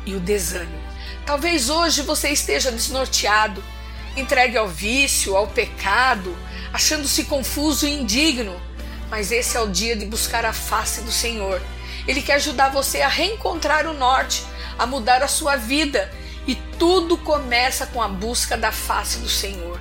e 0.07 0.15
o 0.15 0.21
desânimo. 0.21 0.81
Talvez 1.27 1.69
hoje 1.69 2.03
você 2.03 2.31
esteja 2.31 2.73
desnorteado, 2.73 3.63
entregue 4.17 4.57
ao 4.57 4.69
vício, 4.69 5.37
ao 5.37 5.47
pecado, 5.47 6.37
achando-se 6.73 7.25
confuso 7.25 7.87
e 7.87 8.01
indigno 8.01 8.71
mas 9.11 9.33
esse 9.33 9.57
é 9.57 9.61
o 9.61 9.69
dia 9.69 9.97
de 9.97 10.07
buscar 10.07 10.45
a 10.45 10.53
face 10.53 11.03
do 11.03 11.11
Senhor. 11.11 11.61
Ele 12.07 12.23
quer 12.23 12.35
ajudar 12.35 12.71
você 12.71 13.03
a 13.03 13.09
reencontrar 13.09 13.87
o 13.87 13.93
norte, 13.93 14.45
a 14.79 14.87
mudar 14.87 15.23
a 15.23 15.29
sua 15.29 15.57
vida. 15.57 16.11
E 16.47 16.55
tudo 16.79 17.19
começa 17.19 17.87
com 17.87 18.01
a 18.01 18.09
busca 18.09 18.57
da 18.57 18.71
face 18.71 19.19
do 19.19 19.29
Senhor. 19.29 19.81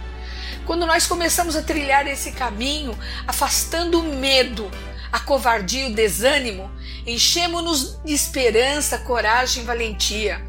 Quando 0.66 0.86
nós 0.86 1.08
começamos 1.08 1.56
a 1.56 1.62
trilhar 1.62 2.08
esse 2.08 2.32
caminho, 2.32 2.98
afastando 3.26 4.00
o 4.00 4.16
medo, 4.16 4.70
a 5.12 5.20
covardia 5.20 5.88
e 5.88 5.92
o 5.92 5.96
desânimo, 5.96 6.70
enchemos-nos 7.06 8.00
de 8.04 8.14
esperança, 8.14 8.98
coragem 9.00 9.64
e 9.64 9.66
valentia. 9.66 10.42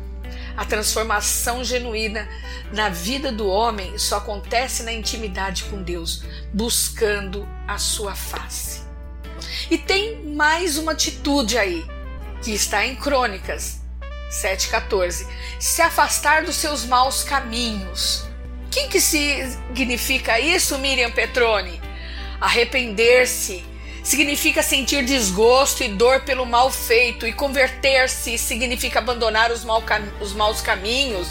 A 0.57 0.64
transformação 0.64 1.64
genuína 1.64 2.28
na 2.73 2.88
vida 2.88 3.33
do 3.33 3.49
homem 3.49 3.97
só 3.99 4.19
acontece 4.19 4.83
na 4.83 4.92
intimidade 4.92 5.64
com 5.64 5.83
Deus, 5.83 6.23
buscando 6.52 7.49
a 7.66 7.78
sua 7.78 8.14
face. 8.14 8.83
E 9.71 9.78
tem 9.78 10.23
mais 10.35 10.76
uma 10.76 10.92
atitude 10.92 11.57
aí, 11.57 11.85
que 12.42 12.52
está 12.52 12.85
em 12.87 12.95
Crônicas 12.97 13.80
7,14: 14.30 15.26
se 15.59 15.83
afastar 15.83 16.45
dos 16.45 16.57
seus 16.57 16.85
maus 16.85 17.25
caminhos. 17.25 18.25
O 18.66 18.71
que, 18.71 18.88
que 18.88 19.00
significa 19.00 20.38
isso, 20.38 20.78
Miriam 20.78 21.11
Petrone? 21.11 21.80
Arrepender-se 22.40 23.64
significa 24.02 24.62
sentir 24.62 25.04
desgosto 25.04 25.83
e 25.83 25.88
dor 25.88 26.21
pelo 26.21 26.47
mal 26.47 26.71
feito, 26.71 27.26
e 27.26 27.33
converter-se 27.33 28.38
significa 28.38 28.99
abandonar 28.99 29.50
os, 29.50 29.64
mal, 29.64 29.83
os 30.21 30.33
maus 30.33 30.61
caminhos 30.61 31.28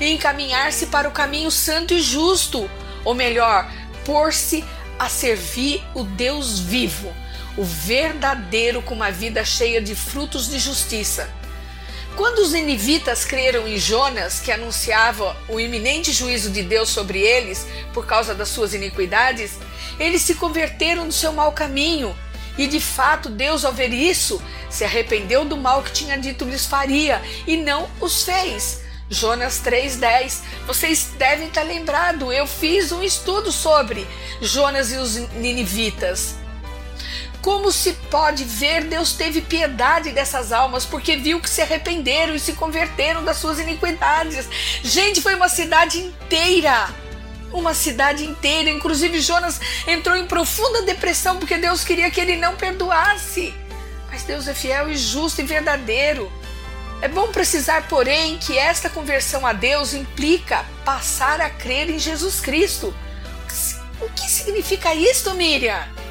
e 0.00 0.12
encaminhar-se 0.12 0.86
para 0.86 1.08
o 1.08 1.12
caminho 1.12 1.50
santo 1.50 1.94
e 1.94 2.00
justo, 2.00 2.68
ou 3.04 3.14
melhor, 3.14 3.70
pôr-se 4.04 4.64
a 4.98 5.08
servir 5.08 5.82
o 5.94 6.02
Deus 6.02 6.58
vivo, 6.58 7.12
o 7.56 7.64
verdadeiro 7.64 8.82
com 8.82 8.94
uma 8.94 9.10
vida 9.10 9.44
cheia 9.44 9.80
de 9.80 9.94
frutos 9.94 10.48
de 10.48 10.58
justiça. 10.58 11.30
Quando 12.16 12.38
os 12.38 12.52
ninivitas 12.52 13.26
creram 13.26 13.68
em 13.68 13.76
Jonas, 13.76 14.40
que 14.40 14.50
anunciava 14.50 15.36
o 15.50 15.60
iminente 15.60 16.14
juízo 16.14 16.50
de 16.50 16.62
Deus 16.62 16.88
sobre 16.88 17.20
eles 17.20 17.66
por 17.92 18.06
causa 18.06 18.34
das 18.34 18.48
suas 18.48 18.72
iniquidades, 18.72 19.58
eles 20.00 20.22
se 20.22 20.34
converteram 20.34 21.06
do 21.06 21.12
seu 21.12 21.30
mau 21.34 21.52
caminho. 21.52 22.16
E 22.56 22.66
de 22.66 22.80
fato, 22.80 23.28
Deus, 23.28 23.66
ao 23.66 23.72
ver 23.72 23.92
isso, 23.92 24.42
se 24.70 24.82
arrependeu 24.82 25.44
do 25.44 25.58
mal 25.58 25.82
que 25.82 25.92
tinha 25.92 26.16
dito 26.16 26.46
lhes 26.46 26.64
faria 26.64 27.20
e 27.46 27.54
não 27.58 27.86
os 28.00 28.22
fez. 28.22 28.80
Jonas 29.10 29.60
3:10. 29.60 30.40
Vocês 30.66 31.10
devem 31.18 31.48
estar 31.48 31.64
lembrado, 31.64 32.32
eu 32.32 32.46
fiz 32.46 32.92
um 32.92 33.02
estudo 33.02 33.52
sobre 33.52 34.06
Jonas 34.40 34.90
e 34.90 34.96
os 34.96 35.16
ninivitas. 35.34 36.45
Como 37.46 37.70
se 37.70 37.92
pode 38.10 38.42
ver, 38.42 38.82
Deus 38.82 39.12
teve 39.12 39.40
piedade 39.40 40.10
dessas 40.10 40.50
almas, 40.50 40.84
porque 40.84 41.14
viu 41.14 41.40
que 41.40 41.48
se 41.48 41.62
arrependeram 41.62 42.34
e 42.34 42.40
se 42.40 42.54
converteram 42.54 43.24
das 43.24 43.36
suas 43.36 43.60
iniquidades. 43.60 44.48
Gente, 44.82 45.20
foi 45.20 45.36
uma 45.36 45.48
cidade 45.48 46.00
inteira 46.00 46.92
uma 47.52 47.72
cidade 47.72 48.24
inteira. 48.24 48.68
Inclusive, 48.68 49.20
Jonas 49.20 49.60
entrou 49.86 50.16
em 50.16 50.26
profunda 50.26 50.82
depressão 50.82 51.38
porque 51.38 51.56
Deus 51.56 51.84
queria 51.84 52.10
que 52.10 52.20
ele 52.20 52.34
não 52.34 52.56
perdoasse. 52.56 53.54
Mas 54.10 54.24
Deus 54.24 54.48
é 54.48 54.52
fiel 54.52 54.90
e 54.90 54.96
justo 54.96 55.40
e 55.40 55.44
verdadeiro. 55.44 56.30
É 57.00 57.06
bom 57.06 57.28
precisar, 57.28 57.86
porém, 57.86 58.38
que 58.38 58.58
esta 58.58 58.90
conversão 58.90 59.46
a 59.46 59.52
Deus 59.52 59.94
implica 59.94 60.66
passar 60.84 61.40
a 61.40 61.48
crer 61.48 61.88
em 61.90 61.98
Jesus 61.98 62.40
Cristo. 62.40 62.92
O 64.00 64.08
que 64.10 64.28
significa 64.28 64.92
isto, 64.92 65.32
Miriam? 65.32 66.05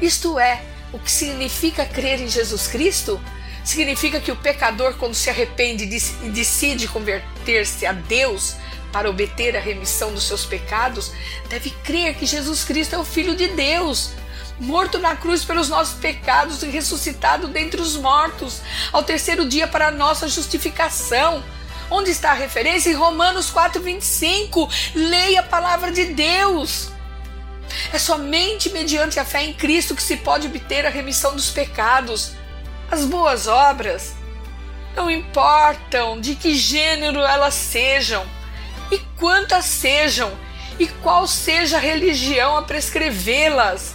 Isto 0.00 0.38
é, 0.38 0.62
o 0.92 0.98
que 0.98 1.10
significa 1.10 1.84
crer 1.84 2.20
em 2.20 2.28
Jesus 2.28 2.66
Cristo? 2.68 3.20
Significa 3.64 4.20
que 4.20 4.30
o 4.30 4.36
pecador, 4.36 4.94
quando 4.94 5.14
se 5.14 5.28
arrepende 5.28 5.84
e 5.84 6.28
decide 6.30 6.86
converter-se 6.86 7.84
a 7.84 7.92
Deus 7.92 8.56
para 8.92 9.10
obter 9.10 9.56
a 9.56 9.60
remissão 9.60 10.12
dos 10.12 10.24
seus 10.24 10.44
pecados, 10.46 11.12
deve 11.48 11.70
crer 11.84 12.14
que 12.14 12.24
Jesus 12.24 12.62
Cristo 12.62 12.94
é 12.94 12.98
o 12.98 13.04
Filho 13.04 13.34
de 13.34 13.48
Deus, 13.48 14.12
morto 14.60 14.98
na 14.98 15.16
cruz 15.16 15.44
pelos 15.44 15.68
nossos 15.68 15.98
pecados 15.98 16.62
e 16.62 16.68
ressuscitado 16.68 17.48
dentre 17.48 17.80
os 17.80 17.96
mortos, 17.96 18.60
ao 18.92 19.02
terceiro 19.02 19.48
dia 19.48 19.66
para 19.66 19.88
a 19.88 19.90
nossa 19.90 20.28
justificação. 20.28 21.42
Onde 21.90 22.10
está 22.10 22.30
a 22.30 22.34
referência? 22.34 22.90
Em 22.90 22.94
Romanos 22.94 23.50
4,25. 23.50 24.68
Leia 24.94 25.40
a 25.40 25.44
palavra 25.44 25.92
de 25.92 26.06
Deus. 26.06 26.95
É 27.92 27.98
somente 27.98 28.70
mediante 28.70 29.18
a 29.18 29.24
fé 29.24 29.42
em 29.44 29.52
Cristo 29.52 29.94
que 29.94 30.02
se 30.02 30.16
pode 30.16 30.46
obter 30.46 30.86
a 30.86 30.90
remissão 30.90 31.34
dos 31.34 31.50
pecados. 31.50 32.32
As 32.90 33.04
boas 33.04 33.46
obras 33.46 34.14
não 34.94 35.10
importam 35.10 36.20
de 36.20 36.34
que 36.34 36.54
gênero 36.54 37.20
elas 37.20 37.54
sejam 37.54 38.24
e 38.90 38.98
quantas 39.18 39.64
sejam 39.64 40.32
e 40.78 40.86
qual 40.86 41.26
seja 41.26 41.76
a 41.76 41.80
religião 41.80 42.56
a 42.56 42.62
prescrevê-las, 42.62 43.94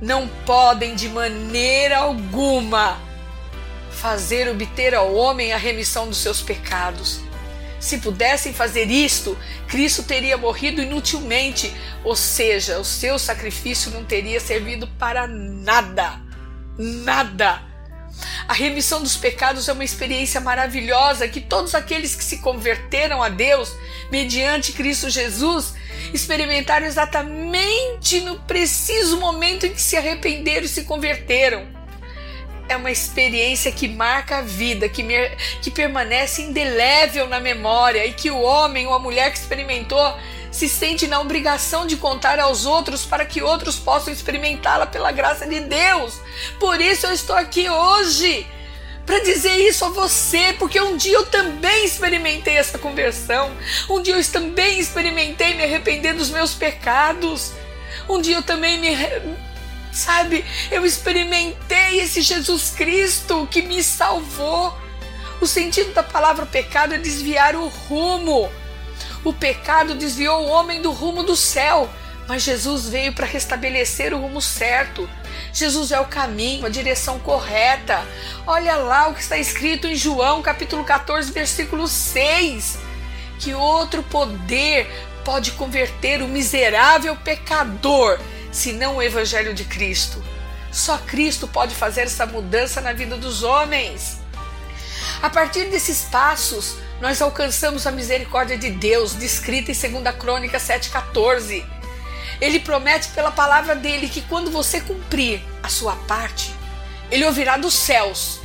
não 0.00 0.28
podem 0.44 0.94
de 0.94 1.08
maneira 1.08 1.98
alguma 1.98 2.98
fazer 3.90 4.48
obter 4.48 4.94
ao 4.94 5.14
homem 5.14 5.52
a 5.52 5.56
remissão 5.56 6.08
dos 6.08 6.18
seus 6.18 6.42
pecados. 6.42 7.20
Se 7.86 7.98
pudessem 7.98 8.52
fazer 8.52 8.90
isto, 8.90 9.38
Cristo 9.68 10.02
teria 10.02 10.36
morrido 10.36 10.82
inutilmente, 10.82 11.72
ou 12.02 12.16
seja, 12.16 12.80
o 12.80 12.84
seu 12.84 13.16
sacrifício 13.16 13.92
não 13.92 14.04
teria 14.04 14.40
servido 14.40 14.88
para 14.98 15.28
nada. 15.28 16.20
Nada. 16.76 17.62
A 18.48 18.52
remissão 18.52 19.00
dos 19.00 19.16
pecados 19.16 19.68
é 19.68 19.72
uma 19.72 19.84
experiência 19.84 20.40
maravilhosa 20.40 21.28
que 21.28 21.40
todos 21.40 21.76
aqueles 21.76 22.16
que 22.16 22.24
se 22.24 22.38
converteram 22.38 23.22
a 23.22 23.28
Deus 23.28 23.72
mediante 24.10 24.72
Cristo 24.72 25.08
Jesus 25.08 25.74
experimentaram 26.12 26.86
exatamente 26.86 28.18
no 28.22 28.40
preciso 28.40 29.20
momento 29.20 29.64
em 29.64 29.72
que 29.72 29.80
se 29.80 29.96
arrependeram 29.96 30.66
e 30.66 30.68
se 30.68 30.82
converteram. 30.82 31.75
É 32.68 32.76
uma 32.76 32.90
experiência 32.90 33.70
que 33.70 33.86
marca 33.86 34.38
a 34.38 34.42
vida, 34.42 34.88
que, 34.88 35.02
me, 35.02 35.14
que 35.62 35.70
permanece 35.70 36.42
indelével 36.42 37.28
na 37.28 37.38
memória 37.38 38.04
e 38.04 38.12
que 38.12 38.30
o 38.30 38.40
homem 38.40 38.86
ou 38.86 38.94
a 38.94 38.98
mulher 38.98 39.30
que 39.30 39.38
experimentou 39.38 40.16
se 40.50 40.68
sente 40.68 41.06
na 41.06 41.20
obrigação 41.20 41.86
de 41.86 41.96
contar 41.96 42.40
aos 42.40 42.64
outros 42.64 43.04
para 43.04 43.26
que 43.26 43.42
outros 43.42 43.76
possam 43.78 44.12
experimentá-la 44.12 44.86
pela 44.86 45.12
graça 45.12 45.46
de 45.46 45.60
Deus. 45.60 46.18
Por 46.58 46.80
isso 46.80 47.06
eu 47.06 47.12
estou 47.12 47.36
aqui 47.36 47.68
hoje 47.68 48.46
para 49.04 49.20
dizer 49.20 49.54
isso 49.54 49.84
a 49.84 49.88
você, 49.90 50.52
porque 50.58 50.80
um 50.80 50.96
dia 50.96 51.14
eu 51.14 51.26
também 51.26 51.84
experimentei 51.84 52.56
essa 52.56 52.78
conversão. 52.78 53.52
Um 53.88 54.02
dia 54.02 54.16
eu 54.16 54.24
também 54.24 54.80
experimentei 54.80 55.54
me 55.54 55.62
arrepender 55.62 56.14
dos 56.14 56.30
meus 56.30 56.54
pecados. 56.54 57.52
Um 58.08 58.20
dia 58.20 58.36
eu 58.36 58.42
também 58.42 58.78
me 58.78 58.88
sabe, 59.96 60.44
eu 60.70 60.84
experimentei 60.84 62.00
esse 62.00 62.20
Jesus 62.22 62.70
Cristo 62.70 63.48
que 63.50 63.62
me 63.62 63.82
salvou. 63.82 64.76
O 65.40 65.46
sentido 65.46 65.92
da 65.92 66.02
palavra 66.02 66.46
pecado 66.46 66.94
é 66.94 66.98
desviar 66.98 67.54
o 67.54 67.66
rumo 67.68 68.50
o 69.26 69.32
pecado 69.32 69.96
desviou 69.96 70.44
o 70.44 70.48
homem 70.48 70.80
do 70.80 70.92
rumo 70.92 71.24
do 71.24 71.34
céu, 71.34 71.90
mas 72.28 72.42
Jesus 72.42 72.88
veio 72.88 73.12
para 73.12 73.26
restabelecer 73.26 74.14
o 74.14 74.20
rumo 74.20 74.40
certo. 74.40 75.10
Jesus 75.52 75.90
é 75.90 75.98
o 75.98 76.04
caminho, 76.04 76.64
a 76.64 76.68
direção 76.68 77.18
correta. 77.18 78.06
Olha 78.46 78.76
lá 78.76 79.08
o 79.08 79.14
que 79.14 79.20
está 79.20 79.36
escrito 79.36 79.88
em 79.88 79.96
João, 79.96 80.42
capítulo 80.42 80.84
14, 80.84 81.32
versículo 81.32 81.88
6. 81.88 82.78
Que 83.40 83.52
outro 83.52 84.00
poder 84.04 84.88
pode 85.24 85.50
converter 85.50 86.22
o 86.22 86.28
miserável 86.28 87.16
pecador, 87.16 88.20
senão 88.56 88.96
o 88.96 89.02
evangelho 89.02 89.52
de 89.52 89.64
Cristo? 89.64 90.22
Só 90.72 90.96
Cristo 90.98 91.46
pode 91.46 91.74
fazer 91.74 92.02
essa 92.02 92.24
mudança 92.24 92.80
na 92.80 92.92
vida 92.92 93.16
dos 93.16 93.42
homens. 93.42 94.18
A 95.22 95.28
partir 95.28 95.66
desses 95.66 96.02
passos, 96.02 96.76
nós 97.00 97.20
alcançamos 97.20 97.86
a 97.86 97.92
misericórdia 97.92 98.56
de 98.56 98.70
Deus, 98.70 99.14
descrita 99.14 99.70
em 99.70 100.02
2 100.02 100.16
Crônica 100.16 100.58
7,14. 100.58 101.64
Ele 102.40 102.58
promete 102.58 103.08
pela 103.08 103.30
palavra 103.30 103.76
dele 103.76 104.08
que 104.08 104.22
quando 104.22 104.50
você 104.50 104.80
cumprir 104.80 105.42
a 105.62 105.68
sua 105.68 105.94
parte, 106.08 106.52
ele 107.10 107.24
ouvirá 107.24 107.56
dos 107.56 107.74
céus, 107.74 108.40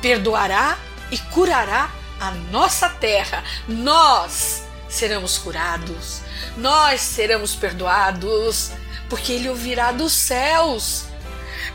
perdoará 0.00 0.78
e 1.10 1.18
curará 1.18 1.90
a 2.18 2.30
nossa 2.50 2.88
terra. 2.88 3.44
Nós 3.68 4.64
seremos 4.88 5.38
curados, 5.38 6.20
nós 6.56 7.00
seremos 7.00 7.54
perdoados, 7.54 8.72
porque 9.12 9.32
ele 9.32 9.50
ouvirá 9.50 9.92
dos 9.92 10.10
céus 10.10 11.04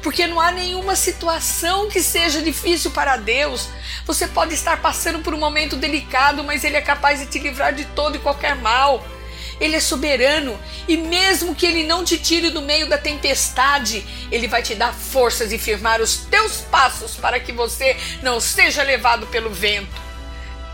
porque 0.02 0.26
não 0.26 0.42
há 0.42 0.52
nenhuma 0.52 0.96
situação 0.96 1.88
que 1.88 2.02
seja 2.02 2.42
difícil 2.42 2.90
para 2.90 3.16
Deus. 3.16 3.70
Você 4.06 4.28
pode 4.28 4.56
estar 4.56 4.82
passando 4.82 5.20
por 5.20 5.36
um 5.36 5.40
momento 5.40 5.76
delicado, 5.76 6.44
mas 6.44 6.64
Ele 6.64 6.78
é 6.78 6.82
capaz 6.82 7.20
de 7.20 7.28
te 7.28 7.40
livrar 7.40 7.74
de 7.74 7.86
todo 7.86 8.16
e 8.16 8.20
qualquer 8.20 8.56
mal. 8.56 9.06
Ele 9.60 9.76
é 9.76 9.80
soberano 9.80 10.58
e, 10.88 10.98
mesmo 10.98 11.54
que 11.54 11.66
Ele 11.66 11.84
não 11.84 12.04
te 12.04 12.18
tire 12.18 12.50
do 12.50 12.62
meio 12.62 12.88
da 12.88 12.98
tempestade, 12.98 14.06
Ele 14.32 14.48
vai 14.48 14.64
te 14.64 14.74
dar 14.74 14.94
forças 14.94 15.52
e 15.52 15.58
firmar 15.58 16.02
os 16.02 16.18
teus 16.18 16.62
passos 16.62 17.16
para 17.16 17.40
que 17.40 17.52
você 17.52 17.98
não 18.24 18.40
seja 18.40 18.82
levado 18.82 19.28
pelo 19.28 19.52
vento. 19.52 20.02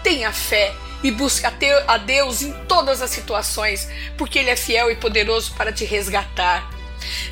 Tenha 0.01 0.31
fé 0.31 0.73
e 1.03 1.11
busque 1.11 1.45
a 1.45 1.97
Deus 1.97 2.41
em 2.41 2.53
todas 2.67 3.01
as 3.01 3.09
situações, 3.11 3.87
porque 4.17 4.39
Ele 4.39 4.49
é 4.49 4.55
fiel 4.55 4.89
e 4.89 4.95
poderoso 4.95 5.53
para 5.53 5.71
te 5.71 5.83
resgatar. 5.83 6.69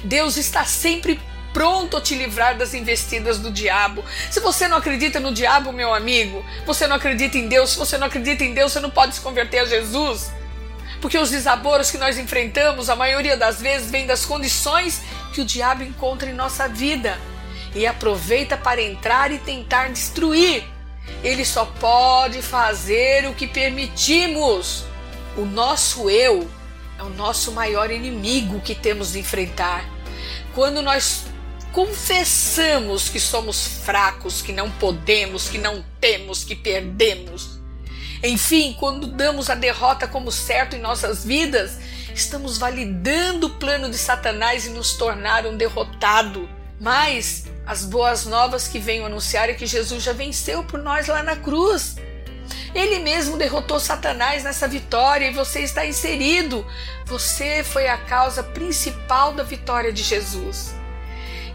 Deus 0.04 0.36
está 0.38 0.66
sempre 0.66 1.20
pronto 1.54 1.98
a 1.98 2.02
te 2.02 2.16
livrar 2.16 2.58
das 2.58 2.74
investidas 2.74 3.40
do 3.40 3.52
diabo. 3.52 4.04
Se 4.30 4.40
você 4.40 4.68
não 4.68 4.78
acredita 4.78 5.20
no 5.20 5.34
diabo, 5.34 5.72
meu 5.72 5.94
amigo, 5.94 6.46
você 6.66 6.88
não 6.88 6.96
acredita 6.96 7.38
em 7.38 7.48
Deus, 7.48 7.72
se 7.72 7.78
você 7.78 7.98
não 7.98 8.08
acredita 8.08 8.44
em 8.44 8.54
Deus, 8.54 8.72
você 8.72 8.80
não 8.80 8.90
pode 8.90 9.16
se 9.16 9.22
converter 9.22 9.60
a 9.60 9.66
Jesus. 9.66 10.32
Porque 11.00 11.18
os 11.18 11.32
desaboros 11.32 11.90
que 11.90 11.98
nós 11.98 12.18
enfrentamos, 12.18 12.90
a 12.90 12.96
maioria 12.96 13.36
das 13.36 13.62
vezes, 13.62 13.90
vem 13.90 14.06
das 14.06 14.26
condições 14.26 15.02
que 15.34 15.42
o 15.42 15.46
diabo 15.46 15.84
encontra 15.84 16.30
em 16.30 16.34
nossa 16.34 16.68
vida 16.68 17.18
e 17.74 17.88
aproveita 17.88 18.56
para 18.56 18.82
entrar 18.82 19.32
e 19.32 19.40
tentar 19.40 19.90
destruir. 19.90 20.64
Ele 21.24 21.46
só 21.46 21.66
pode 21.66 22.42
fazer 22.42 23.28
o 23.28 23.34
que 23.34 23.48
permitimos. 23.48 24.86
O 25.38 25.46
nosso 25.46 26.10
eu 26.10 26.50
é 26.98 27.04
o 27.04 27.10
nosso 27.10 27.52
maior 27.52 27.92
inimigo 27.92 28.60
que 28.62 28.76
temos 28.76 29.14
de 29.14 29.20
enfrentar. 29.20 29.84
Quando 30.54 30.82
nós 30.82 31.26
confessamos 31.72 33.08
que 33.10 33.20
somos 33.20 33.66
fracos, 33.86 34.42
que 34.42 34.52
não 34.52 34.70
podemos, 34.70 35.48
que 35.48 35.58
não 35.58 35.84
temos, 36.00 36.44
que 36.44 36.56
perdemos. 36.56 37.60
Enfim, 38.24 38.76
quando 38.80 39.08
damos 39.08 39.50
a 39.50 39.56
derrota 39.56 40.08
como 40.08 40.32
certo 40.32 40.76
em 40.76 40.80
nossas 40.80 41.26
vidas, 41.26 41.80
estamos 42.14 42.58
validando 42.58 43.48
o 43.48 43.52
plano 43.52 43.90
de 43.90 43.98
Satanás 43.98 44.66
e 44.66 44.70
nos 44.70 44.94
tornar 44.94 45.46
um 45.46 45.58
derrotado. 45.58 46.48
Mas 46.80 47.46
as 47.66 47.86
boas 47.86 48.26
novas 48.26 48.68
que 48.68 48.80
venho 48.80 49.06
anunciar 49.06 49.50
é 49.50 49.54
que 49.54 49.66
Jesus 49.66 50.04
já 50.04 50.14
venceu 50.14 50.64
por 50.64 50.80
nós 50.80 51.08
lá 51.08 51.22
na 51.24 51.36
cruz. 51.36 51.96
Ele 52.74 53.00
mesmo 53.00 53.38
derrotou 53.38 53.80
Satanás 53.80 54.44
nessa 54.44 54.68
vitória 54.68 55.28
e 55.28 55.34
você 55.34 55.62
está 55.62 55.86
inserido. 55.86 56.66
Você 57.06 57.64
foi 57.64 57.88
a 57.88 57.98
causa 57.98 58.44
principal 58.44 59.34
da 59.34 59.44
vitória 59.44 59.92
de 59.92 60.04
Jesus. 60.04 60.74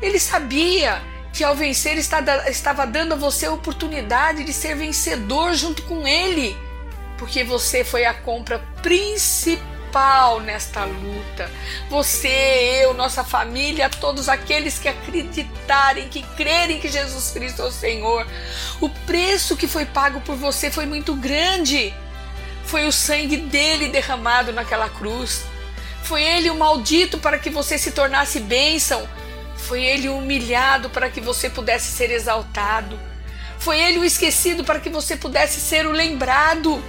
Ele 0.00 0.18
sabia 0.18 1.02
que 1.32 1.44
ao 1.44 1.54
vencer 1.54 1.98
estava 1.98 2.86
dando 2.86 3.12
a 3.12 3.16
você 3.16 3.46
a 3.46 3.52
oportunidade 3.52 4.44
de 4.44 4.52
ser 4.52 4.74
vencedor 4.74 5.54
junto 5.54 5.82
com 5.82 6.06
ele, 6.06 6.56
porque 7.18 7.44
você 7.44 7.84
foi 7.84 8.06
a 8.06 8.14
compra 8.14 8.58
principal 8.82 9.75
nesta 10.44 10.84
luta. 10.84 11.50
Você, 11.88 12.82
eu, 12.82 12.92
nossa 12.92 13.24
família, 13.24 13.88
todos 13.88 14.28
aqueles 14.28 14.78
que 14.78 14.88
acreditarem, 14.88 16.08
que 16.08 16.22
crerem 16.36 16.78
que 16.78 16.88
Jesus 16.88 17.30
Cristo 17.30 17.62
é 17.62 17.64
o 17.64 17.72
Senhor. 17.72 18.26
O 18.78 18.90
preço 19.06 19.56
que 19.56 19.66
foi 19.66 19.86
pago 19.86 20.20
por 20.20 20.36
você 20.36 20.70
foi 20.70 20.84
muito 20.84 21.14
grande. 21.14 21.94
Foi 22.64 22.84
o 22.84 22.92
sangue 22.92 23.38
dele 23.38 23.88
derramado 23.88 24.52
naquela 24.52 24.90
cruz. 24.90 25.44
Foi 26.02 26.22
ele 26.22 26.50
o 26.50 26.56
maldito 26.56 27.18
para 27.18 27.38
que 27.38 27.48
você 27.48 27.78
se 27.78 27.90
tornasse 27.92 28.38
bênção. 28.40 29.08
Foi 29.56 29.82
ele 29.82 30.10
o 30.10 30.18
humilhado 30.18 30.90
para 30.90 31.08
que 31.08 31.22
você 31.22 31.48
pudesse 31.48 31.90
ser 31.90 32.10
exaltado. 32.10 33.00
Foi 33.58 33.80
ele 33.80 33.98
o 33.98 34.04
esquecido 34.04 34.62
para 34.62 34.78
que 34.78 34.90
você 34.90 35.16
pudesse 35.16 35.58
ser 35.58 35.86
o 35.86 35.92
lembrado. 35.92 36.82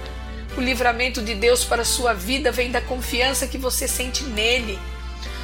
O 0.58 0.60
livramento 0.60 1.22
de 1.22 1.36
Deus 1.36 1.64
para 1.64 1.82
a 1.82 1.84
sua 1.84 2.12
vida 2.12 2.50
vem 2.50 2.72
da 2.72 2.80
confiança 2.80 3.46
que 3.46 3.56
você 3.56 3.86
sente 3.86 4.24
nele. 4.24 4.76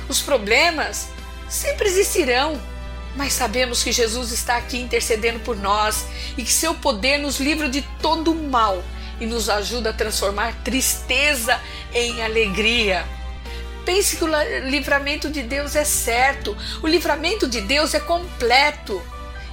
Os 0.08 0.20
problemas 0.20 1.08
sempre 1.48 1.86
existirão, 1.86 2.60
mas 3.14 3.32
sabemos 3.32 3.84
que 3.84 3.92
Jesus 3.92 4.32
está 4.32 4.56
aqui 4.56 4.76
intercedendo 4.76 5.38
por 5.38 5.56
nós 5.56 6.04
e 6.36 6.42
que 6.42 6.50
seu 6.50 6.74
poder 6.74 7.18
nos 7.18 7.38
livra 7.38 7.68
de 7.68 7.80
todo 8.02 8.32
o 8.32 8.50
mal 8.50 8.82
e 9.20 9.24
nos 9.24 9.48
ajuda 9.48 9.90
a 9.90 9.92
transformar 9.92 10.52
tristeza 10.64 11.60
em 11.92 12.20
alegria. 12.20 13.06
Pense 13.84 14.16
que 14.16 14.24
o 14.24 14.68
livramento 14.68 15.30
de 15.30 15.44
Deus 15.44 15.76
é 15.76 15.84
certo, 15.84 16.56
o 16.82 16.88
livramento 16.88 17.46
de 17.46 17.60
Deus 17.60 17.94
é 17.94 18.00
completo 18.00 19.00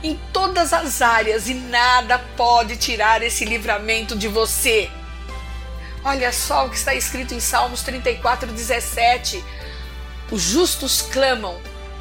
em 0.01 0.19
todas 0.33 0.73
as 0.73 1.03
áreas 1.03 1.47
e 1.47 1.53
nada 1.53 2.17
pode 2.35 2.77
tirar 2.77 3.21
esse 3.21 3.45
livramento 3.45 4.15
de 4.15 4.27
você. 4.27 4.89
Olha 6.03 6.31
só 6.31 6.65
o 6.65 6.69
que 6.69 6.77
está 6.77 6.95
escrito 6.95 7.33
em 7.33 7.39
Salmos 7.39 7.83
34, 7.83 8.51
17. 8.51 9.43
Os 10.31 10.41
justos 10.41 11.01
clamam, 11.01 11.59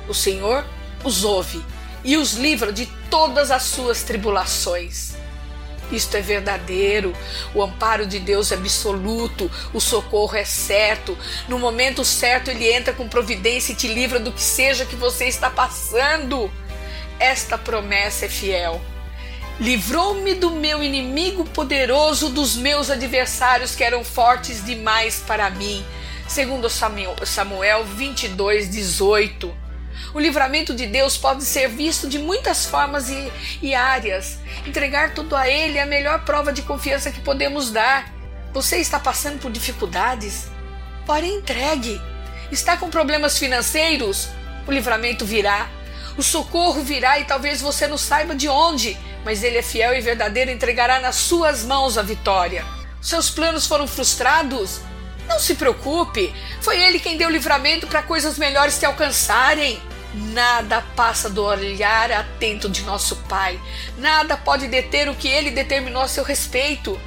o 0.08 0.14
Senhor 0.14 0.64
os 1.04 1.24
ouve 1.24 1.62
e 2.04 2.16
os 2.16 2.34
livra 2.34 2.72
de 2.72 2.86
todas 3.10 3.50
as 3.50 3.64
suas 3.64 4.02
tribulações. 4.02 5.14
Isto 5.90 6.16
é 6.16 6.20
verdadeiro, 6.20 7.12
o 7.52 7.62
amparo 7.62 8.06
de 8.06 8.20
Deus 8.20 8.52
é 8.52 8.54
absoluto, 8.54 9.50
o 9.74 9.80
socorro 9.80 10.36
é 10.36 10.44
certo. 10.44 11.18
No 11.48 11.58
momento 11.58 12.04
certo, 12.04 12.50
Ele 12.50 12.72
entra 12.72 12.92
com 12.92 13.08
providência 13.08 13.72
e 13.72 13.76
te 13.76 13.88
livra 13.88 14.20
do 14.20 14.30
que 14.30 14.40
seja 14.40 14.86
que 14.86 14.94
você 14.94 15.24
está 15.24 15.50
passando. 15.50 16.50
Esta 17.18 17.58
promessa 17.58 18.26
é 18.26 18.28
fiel. 18.28 18.80
Livrou-me 19.61 20.35
do 20.37 20.51
meu 20.51 20.83
inimigo 20.83 21.44
poderoso, 21.44 22.31
dos 22.31 22.57
meus 22.57 22.88
adversários 22.88 23.75
que 23.75 23.85
eram 23.85 24.03
fortes 24.03 24.64
demais 24.64 25.23
para 25.27 25.51
mim. 25.51 25.85
Segundo 26.27 26.66
Samuel 26.70 27.85
22, 27.85 28.70
18. 28.70 29.55
O 30.14 30.18
livramento 30.18 30.75
de 30.75 30.87
Deus 30.87 31.18
pode 31.18 31.44
ser 31.44 31.68
visto 31.68 32.09
de 32.09 32.18
muitas 32.18 32.64
formas 32.64 33.11
e, 33.11 33.31
e 33.61 33.75
áreas. 33.75 34.38
Entregar 34.66 35.12
tudo 35.12 35.37
a 35.37 35.46
Ele 35.46 35.77
é 35.77 35.83
a 35.83 35.87
melhor 35.87 36.25
prova 36.25 36.55
de 36.55 36.62
confiança 36.62 37.11
que 37.11 37.20
podemos 37.20 37.70
dar. 37.70 38.11
Você 38.55 38.79
está 38.79 38.99
passando 38.99 39.40
por 39.40 39.53
dificuldades? 39.53 40.49
Porém, 41.05 41.37
entregue. 41.37 42.01
Está 42.51 42.79
com 42.79 42.88
problemas 42.88 43.38
financeiros? 43.38 44.31
O 44.66 44.73
livramento 44.73 45.27
virá. 45.27 45.68
O 46.16 46.23
socorro 46.23 46.83
virá 46.83 47.20
e 47.20 47.25
talvez 47.25 47.61
você 47.61 47.87
não 47.87 47.99
saiba 47.99 48.35
de 48.35 48.49
onde, 48.49 48.96
mas 49.24 49.42
Ele 49.42 49.59
é 49.59 49.62
fiel 49.62 49.94
e 49.94 50.00
verdadeiro 50.00 50.50
entregará 50.50 51.00
nas 51.00 51.16
suas 51.16 51.64
mãos 51.64 51.98
a 51.98 52.02
vitória. 52.02 52.64
Seus 53.00 53.30
planos 53.30 53.66
foram 53.66 53.87
frustrados? 53.87 54.80
Não 55.26 55.38
se 55.38 55.54
preocupe, 55.54 56.35
foi 56.61 56.80
Ele 56.83 56.98
quem 56.98 57.16
deu 57.16 57.30
livramento 57.30 57.87
para 57.87 58.02
coisas 58.02 58.37
melhores 58.38 58.78
te 58.78 58.85
alcançarem. 58.85 59.80
Nada 60.12 60.83
passa 60.96 61.30
do 61.30 61.44
olhar 61.44 62.11
atento 62.11 62.68
de 62.68 62.83
nosso 62.83 63.14
Pai. 63.28 63.61
Nada 63.96 64.37
pode 64.37 64.66
deter 64.66 65.09
o 65.09 65.14
que 65.14 65.28
Ele 65.28 65.52
determinou 65.52 66.02
a 66.02 66.09
seu 66.09 66.24
respeito. 66.24 67.00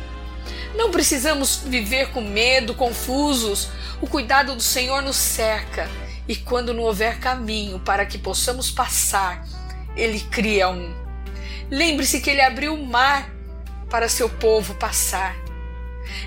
Não 0.75 0.89
precisamos 0.89 1.57
viver 1.65 2.11
com 2.11 2.21
medo, 2.21 2.73
confusos. 2.73 3.67
O 4.01 4.07
cuidado 4.07 4.55
do 4.55 4.63
Senhor 4.63 5.01
nos 5.01 5.17
cerca. 5.17 5.89
E 6.27 6.35
quando 6.35 6.73
não 6.73 6.83
houver 6.83 7.19
caminho 7.19 7.77
para 7.79 8.05
que 8.05 8.17
possamos 8.17 8.71
passar, 8.71 9.45
Ele 9.97 10.21
cria 10.21 10.69
um. 10.69 11.02
Lembre-se 11.73 12.21
que 12.21 12.29
Ele 12.29 12.41
abriu 12.41 12.75
o 12.75 12.85
mar 12.85 13.27
para 13.89 14.07
seu 14.07 14.29
povo 14.29 14.75
passar. 14.75 15.35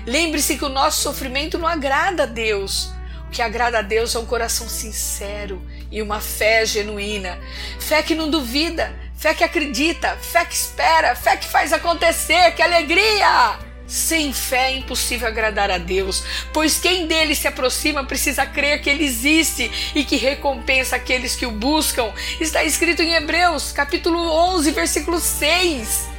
Lembre-se 0.05 0.57
que 0.57 0.65
o 0.65 0.69
nosso 0.69 1.01
sofrimento 1.01 1.57
não 1.57 1.65
agrada 1.65 2.23
a 2.23 2.25
Deus. 2.25 2.91
O 3.25 3.31
que 3.31 3.41
agrada 3.41 3.79
a 3.79 3.81
Deus 3.81 4.13
é 4.13 4.19
um 4.19 4.25
coração 4.25 4.67
sincero 4.67 5.65
e 5.89 6.01
uma 6.01 6.19
fé 6.19 6.65
genuína. 6.65 7.39
Fé 7.79 8.03
que 8.03 8.13
não 8.13 8.29
duvida, 8.29 8.93
fé 9.15 9.33
que 9.33 9.41
acredita, 9.41 10.17
fé 10.17 10.43
que 10.43 10.53
espera, 10.53 11.15
fé 11.15 11.37
que 11.37 11.47
faz 11.47 11.71
acontecer, 11.71 12.51
que 12.51 12.61
alegria! 12.61 13.66
Sem 13.87 14.33
fé 14.33 14.73
é 14.73 14.77
impossível 14.77 15.29
agradar 15.29 15.71
a 15.71 15.77
Deus, 15.77 16.21
pois 16.51 16.77
quem 16.77 17.07
dele 17.07 17.33
se 17.33 17.47
aproxima 17.47 18.03
precisa 18.03 18.45
crer 18.45 18.81
que 18.81 18.89
ele 18.89 19.05
existe 19.05 19.71
e 19.95 20.03
que 20.03 20.17
recompensa 20.17 20.97
aqueles 20.97 21.37
que 21.37 21.45
o 21.45 21.51
buscam. 21.51 22.11
Está 22.41 22.65
escrito 22.65 23.01
em 23.01 23.13
Hebreus, 23.13 23.71
capítulo 23.71 24.19
11, 24.19 24.71
versículo 24.71 25.21
6. 25.21 26.09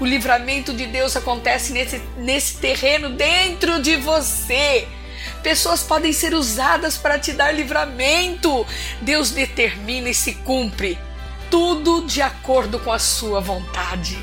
O 0.00 0.04
livramento 0.04 0.74
de 0.74 0.84
Deus 0.86 1.16
acontece 1.16 1.72
nesse, 1.72 2.02
nesse 2.16 2.56
terreno 2.58 3.10
dentro 3.10 3.80
de 3.80 3.94
você. 3.94 4.88
Pessoas 5.44 5.80
podem 5.80 6.12
ser 6.12 6.34
usadas 6.34 6.96
para 6.96 7.20
te 7.20 7.32
dar 7.32 7.52
livramento. 7.52 8.66
Deus 9.00 9.30
determina 9.30 10.08
e 10.08 10.14
se 10.14 10.34
cumpre. 10.34 10.98
Tudo 11.48 12.04
de 12.04 12.20
acordo 12.20 12.80
com 12.80 12.90
a 12.90 12.98
sua 12.98 13.40
vontade. 13.40 14.18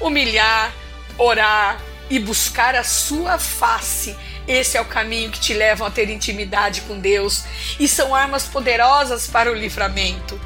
Humilhar, 0.00 0.72
orar 1.18 1.80
e 2.10 2.18
buscar 2.18 2.74
a 2.74 2.84
sua 2.84 3.38
face. 3.38 4.16
Esse 4.46 4.76
é 4.76 4.80
o 4.80 4.84
caminho 4.84 5.30
que 5.30 5.40
te 5.40 5.54
leva 5.54 5.86
a 5.86 5.90
ter 5.90 6.10
intimidade 6.10 6.82
com 6.82 6.98
Deus 6.98 7.44
e 7.80 7.88
são 7.88 8.14
armas 8.14 8.44
poderosas 8.44 9.26
para 9.26 9.50
o 9.50 9.54
livramento. 9.54 10.38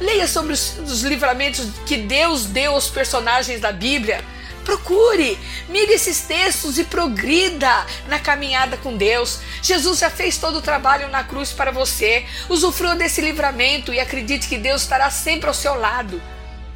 Leia 0.00 0.26
sobre 0.26 0.52
os, 0.52 0.78
os 0.78 1.02
livramentos 1.02 1.68
que 1.86 1.96
Deus 1.96 2.46
deu 2.46 2.72
aos 2.72 2.88
personagens 2.88 3.60
da 3.60 3.72
Bíblia. 3.72 4.24
Procure, 4.64 5.36
mire 5.68 5.92
esses 5.92 6.20
textos 6.22 6.78
e 6.78 6.84
progrida 6.84 7.84
na 8.06 8.18
caminhada 8.18 8.76
com 8.76 8.96
Deus. 8.96 9.40
Jesus 9.60 9.98
já 9.98 10.08
fez 10.08 10.38
todo 10.38 10.58
o 10.58 10.62
trabalho 10.62 11.08
na 11.08 11.24
cruz 11.24 11.52
para 11.52 11.72
você. 11.72 12.24
Usufrua 12.48 12.94
desse 12.94 13.20
livramento 13.20 13.92
e 13.92 14.00
acredite 14.00 14.48
que 14.48 14.56
Deus 14.56 14.82
estará 14.82 15.10
sempre 15.10 15.48
ao 15.48 15.54
seu 15.54 15.74
lado, 15.74 16.22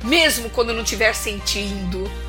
mesmo 0.02 0.50
quando 0.50 0.74
não 0.74 0.82
estiver 0.82 1.14
sentindo. 1.14 2.25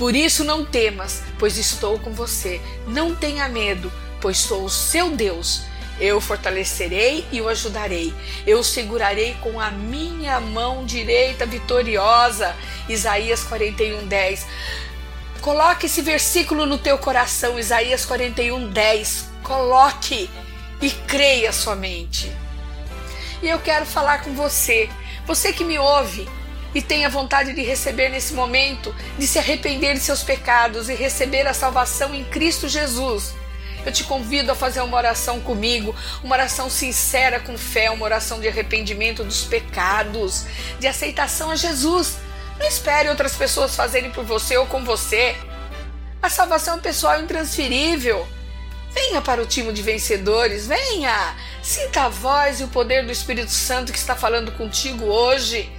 Por 0.00 0.16
isso 0.16 0.44
não 0.44 0.64
temas, 0.64 1.22
pois 1.38 1.58
estou 1.58 1.98
com 1.98 2.10
você. 2.10 2.58
Não 2.86 3.14
tenha 3.14 3.46
medo, 3.50 3.92
pois 4.18 4.38
sou 4.38 4.64
o 4.64 4.70
seu 4.70 5.10
Deus. 5.10 5.60
Eu 6.00 6.16
o 6.16 6.20
fortalecerei 6.22 7.26
e 7.30 7.42
o 7.42 7.48
ajudarei. 7.50 8.14
Eu 8.46 8.60
o 8.60 8.64
segurarei 8.64 9.36
com 9.42 9.60
a 9.60 9.70
minha 9.70 10.40
mão 10.40 10.86
direita 10.86 11.44
vitoriosa. 11.44 12.56
Isaías 12.88 13.44
41, 13.44 14.06
10. 14.06 14.46
Coloque 15.42 15.84
esse 15.84 16.00
versículo 16.00 16.64
no 16.64 16.78
teu 16.78 16.96
coração, 16.96 17.58
Isaías 17.58 18.06
41, 18.06 18.70
10. 18.70 19.28
Coloque 19.42 20.30
e 20.80 20.90
creia 20.90 21.52
somente. 21.52 22.32
E 23.42 23.50
eu 23.50 23.58
quero 23.58 23.84
falar 23.84 24.24
com 24.24 24.32
você, 24.32 24.88
você 25.26 25.52
que 25.52 25.62
me 25.62 25.78
ouve 25.78 26.26
e 26.74 26.80
tem 26.80 27.04
a 27.04 27.08
vontade 27.08 27.52
de 27.52 27.62
receber 27.62 28.08
nesse 28.08 28.32
momento, 28.32 28.94
de 29.18 29.26
se 29.26 29.38
arrepender 29.38 29.94
de 29.94 30.00
seus 30.00 30.22
pecados 30.22 30.88
e 30.88 30.94
receber 30.94 31.46
a 31.46 31.54
salvação 31.54 32.14
em 32.14 32.24
Cristo 32.24 32.68
Jesus. 32.68 33.34
Eu 33.84 33.92
te 33.92 34.04
convido 34.04 34.52
a 34.52 34.54
fazer 34.54 34.80
uma 34.82 34.96
oração 34.96 35.40
comigo, 35.40 35.94
uma 36.22 36.34
oração 36.34 36.68
sincera 36.68 37.40
com 37.40 37.56
fé, 37.56 37.90
uma 37.90 38.04
oração 38.04 38.38
de 38.38 38.46
arrependimento 38.46 39.24
dos 39.24 39.44
pecados, 39.44 40.44
de 40.78 40.86
aceitação 40.86 41.50
a 41.50 41.56
Jesus. 41.56 42.18
Não 42.58 42.66
espere 42.66 43.08
outras 43.08 43.34
pessoas 43.34 43.74
fazerem 43.74 44.10
por 44.10 44.24
você 44.24 44.56
ou 44.56 44.66
com 44.66 44.84
você. 44.84 45.34
A 46.22 46.28
salvação 46.28 46.78
pessoal 46.78 47.14
é 47.14 47.22
intransferível. 47.22 48.28
Venha 48.92 49.22
para 49.22 49.40
o 49.40 49.46
time 49.46 49.72
de 49.72 49.82
vencedores, 49.82 50.66
venha! 50.66 51.34
Sinta 51.62 52.02
a 52.02 52.08
voz 52.08 52.60
e 52.60 52.64
o 52.64 52.68
poder 52.68 53.06
do 53.06 53.12
Espírito 53.12 53.52
Santo 53.52 53.92
que 53.92 53.98
está 53.98 54.14
falando 54.14 54.52
contigo 54.52 55.06
hoje 55.06 55.72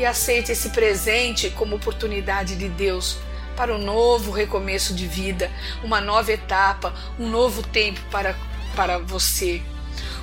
e 0.00 0.06
aceite 0.06 0.50
esse 0.50 0.70
presente 0.70 1.50
como 1.50 1.76
oportunidade 1.76 2.56
de 2.56 2.68
Deus 2.70 3.18
para 3.54 3.74
um 3.74 3.78
novo 3.78 4.30
recomeço 4.30 4.94
de 4.94 5.06
vida, 5.06 5.50
uma 5.84 6.00
nova 6.00 6.32
etapa, 6.32 6.94
um 7.18 7.28
novo 7.28 7.62
tempo 7.62 8.00
para, 8.10 8.34
para 8.74 8.98
você. 8.98 9.60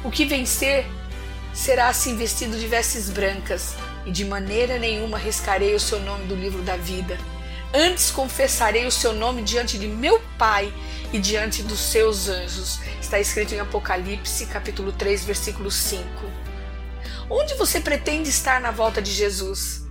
O 0.03 0.09
que 0.09 0.25
vencer 0.25 0.83
será 1.53 1.89
assim 1.89 2.17
vestido 2.17 2.57
de 2.57 2.67
vestes 2.67 3.11
brancas, 3.11 3.75
e 4.03 4.11
de 4.11 4.25
maneira 4.25 4.79
nenhuma 4.79 5.19
riscarei 5.19 5.75
o 5.75 5.79
seu 5.79 5.99
nome 5.99 6.25
do 6.25 6.33
livro 6.33 6.63
da 6.63 6.75
vida. 6.75 7.15
Antes 7.71 8.09
confessarei 8.09 8.87
o 8.87 8.91
seu 8.91 9.13
nome 9.13 9.43
diante 9.43 9.77
de 9.77 9.87
meu 9.87 10.19
Pai 10.39 10.73
e 11.13 11.19
diante 11.19 11.61
dos 11.61 11.79
seus 11.79 12.27
anjos. 12.27 12.79
Está 12.99 13.19
escrito 13.19 13.53
em 13.53 13.59
Apocalipse, 13.59 14.47
capítulo 14.47 14.91
3, 14.91 15.23
versículo 15.25 15.69
5. 15.69 16.36
Onde 17.29 17.55
você 17.55 17.81
pretende 17.81 18.29
estar 18.29 18.61
na 18.61 18.71
volta 18.71 19.01
de 19.01 19.11
Jesus? 19.11 19.85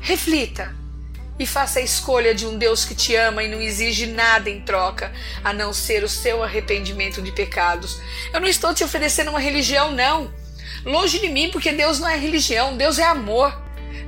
Reflita 0.00 0.74
e 1.38 1.46
faça 1.46 1.80
a 1.80 1.82
escolha 1.82 2.34
de 2.34 2.46
um 2.46 2.56
Deus 2.56 2.84
que 2.84 2.94
te 2.94 3.14
ama 3.14 3.42
e 3.42 3.48
não 3.48 3.60
exige 3.60 4.06
nada 4.06 4.48
em 4.48 4.62
troca, 4.62 5.12
a 5.44 5.52
não 5.52 5.70
ser 5.72 6.02
o 6.02 6.08
seu 6.08 6.42
arrependimento 6.42 7.20
de 7.20 7.30
pecados. 7.30 8.00
Eu 8.32 8.40
não 8.40 8.48
estou 8.48 8.72
te 8.72 8.82
oferecendo 8.82 9.28
uma 9.28 9.38
religião, 9.38 9.90
não. 9.90 10.32
Longe 10.82 11.18
de 11.18 11.28
mim, 11.28 11.50
porque 11.50 11.72
Deus 11.72 11.98
não 11.98 12.08
é 12.08 12.16
religião, 12.16 12.74
Deus 12.74 12.98
é 12.98 13.04
amor. 13.04 13.54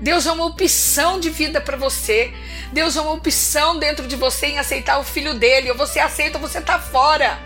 Deus 0.01 0.27
é 0.27 0.33
uma 0.33 0.47
opção 0.47 1.21
de 1.21 1.29
vida 1.29 1.61
para 1.61 1.77
você. 1.77 2.33
Deus 2.73 2.97
é 2.97 3.01
uma 3.01 3.13
opção 3.13 3.79
dentro 3.79 4.07
de 4.07 4.17
você 4.17 4.47
em 4.47 4.59
aceitar 4.59 4.99
o 4.99 5.05
filho 5.05 5.35
dele. 5.35 5.71
Ou 5.71 5.77
você 5.77 5.99
aceita 5.99 6.39
ou 6.39 6.49
você 6.49 6.59
está 6.59 6.79
fora. 6.79 7.39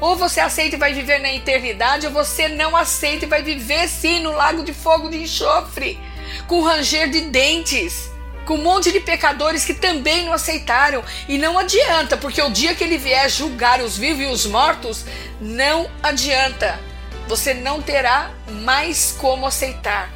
Ou 0.00 0.16
você 0.16 0.40
aceita 0.40 0.76
e 0.76 0.78
vai 0.78 0.92
viver 0.92 1.18
na 1.18 1.32
eternidade, 1.32 2.06
ou 2.06 2.12
você 2.12 2.48
não 2.48 2.76
aceita 2.76 3.24
e 3.24 3.28
vai 3.28 3.42
viver 3.42 3.88
sim 3.88 4.20
no 4.20 4.32
lago 4.32 4.62
de 4.62 4.72
fogo 4.72 5.08
de 5.08 5.22
enxofre, 5.22 5.98
com 6.46 6.62
ranger 6.62 7.10
de 7.10 7.22
dentes 7.22 8.10
com 8.48 8.54
um 8.54 8.62
monte 8.62 8.90
de 8.90 9.00
pecadores 9.00 9.62
que 9.62 9.74
também 9.74 10.24
não 10.24 10.32
aceitaram. 10.32 11.04
E 11.28 11.36
não 11.36 11.58
adianta, 11.58 12.16
porque 12.16 12.40
o 12.40 12.48
dia 12.48 12.74
que 12.74 12.82
ele 12.82 12.96
vier 12.96 13.28
julgar 13.28 13.78
os 13.82 13.98
vivos 13.98 14.22
e 14.22 14.26
os 14.26 14.46
mortos, 14.46 15.04
não 15.38 15.90
adianta. 16.02 16.80
Você 17.26 17.52
não 17.52 17.82
terá 17.82 18.30
mais 18.48 19.14
como 19.18 19.46
aceitar. 19.46 20.10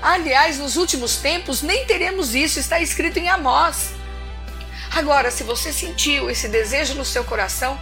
Aliás, 0.00 0.58
nos 0.58 0.76
últimos 0.76 1.16
tempos 1.16 1.60
nem 1.60 1.84
teremos 1.86 2.36
isso, 2.36 2.60
está 2.60 2.80
escrito 2.80 3.18
em 3.18 3.28
Amós. 3.28 3.90
Agora, 4.94 5.32
se 5.32 5.42
você 5.42 5.72
sentiu 5.72 6.30
esse 6.30 6.46
desejo 6.46 6.94
no 6.94 7.04
seu 7.04 7.24
coração, 7.24 7.76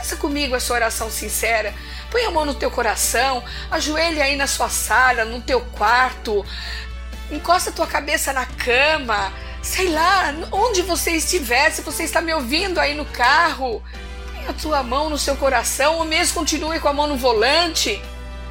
faça 0.00 0.16
comigo 0.16 0.56
essa 0.56 0.72
oração 0.72 1.10
sincera. 1.10 1.74
Põe 2.10 2.24
a 2.24 2.30
mão 2.30 2.46
no 2.46 2.54
teu 2.54 2.70
coração, 2.70 3.44
ajoelhe 3.70 4.20
aí 4.20 4.34
na 4.34 4.46
sua 4.46 4.70
sala, 4.70 5.26
no 5.26 5.42
teu 5.42 5.60
quarto, 5.60 6.44
encosta 7.30 7.68
a 7.68 7.72
tua 7.72 7.86
cabeça 7.86 8.32
na 8.32 8.46
cama, 8.46 9.30
sei 9.62 9.90
lá, 9.90 10.34
onde 10.50 10.80
você 10.80 11.12
estiver, 11.12 11.70
se 11.70 11.82
você 11.82 12.04
está 12.04 12.22
me 12.22 12.32
ouvindo 12.32 12.80
aí 12.80 12.94
no 12.94 13.04
carro, 13.04 13.82
põe 14.34 14.46
a 14.48 14.54
tua 14.54 14.82
mão 14.82 15.10
no 15.10 15.18
seu 15.18 15.36
coração, 15.36 15.96
ou 15.96 16.04
mesmo 16.06 16.34
continue 16.34 16.80
com 16.80 16.88
a 16.88 16.94
mão 16.94 17.06
no 17.06 17.16
volante. 17.16 18.02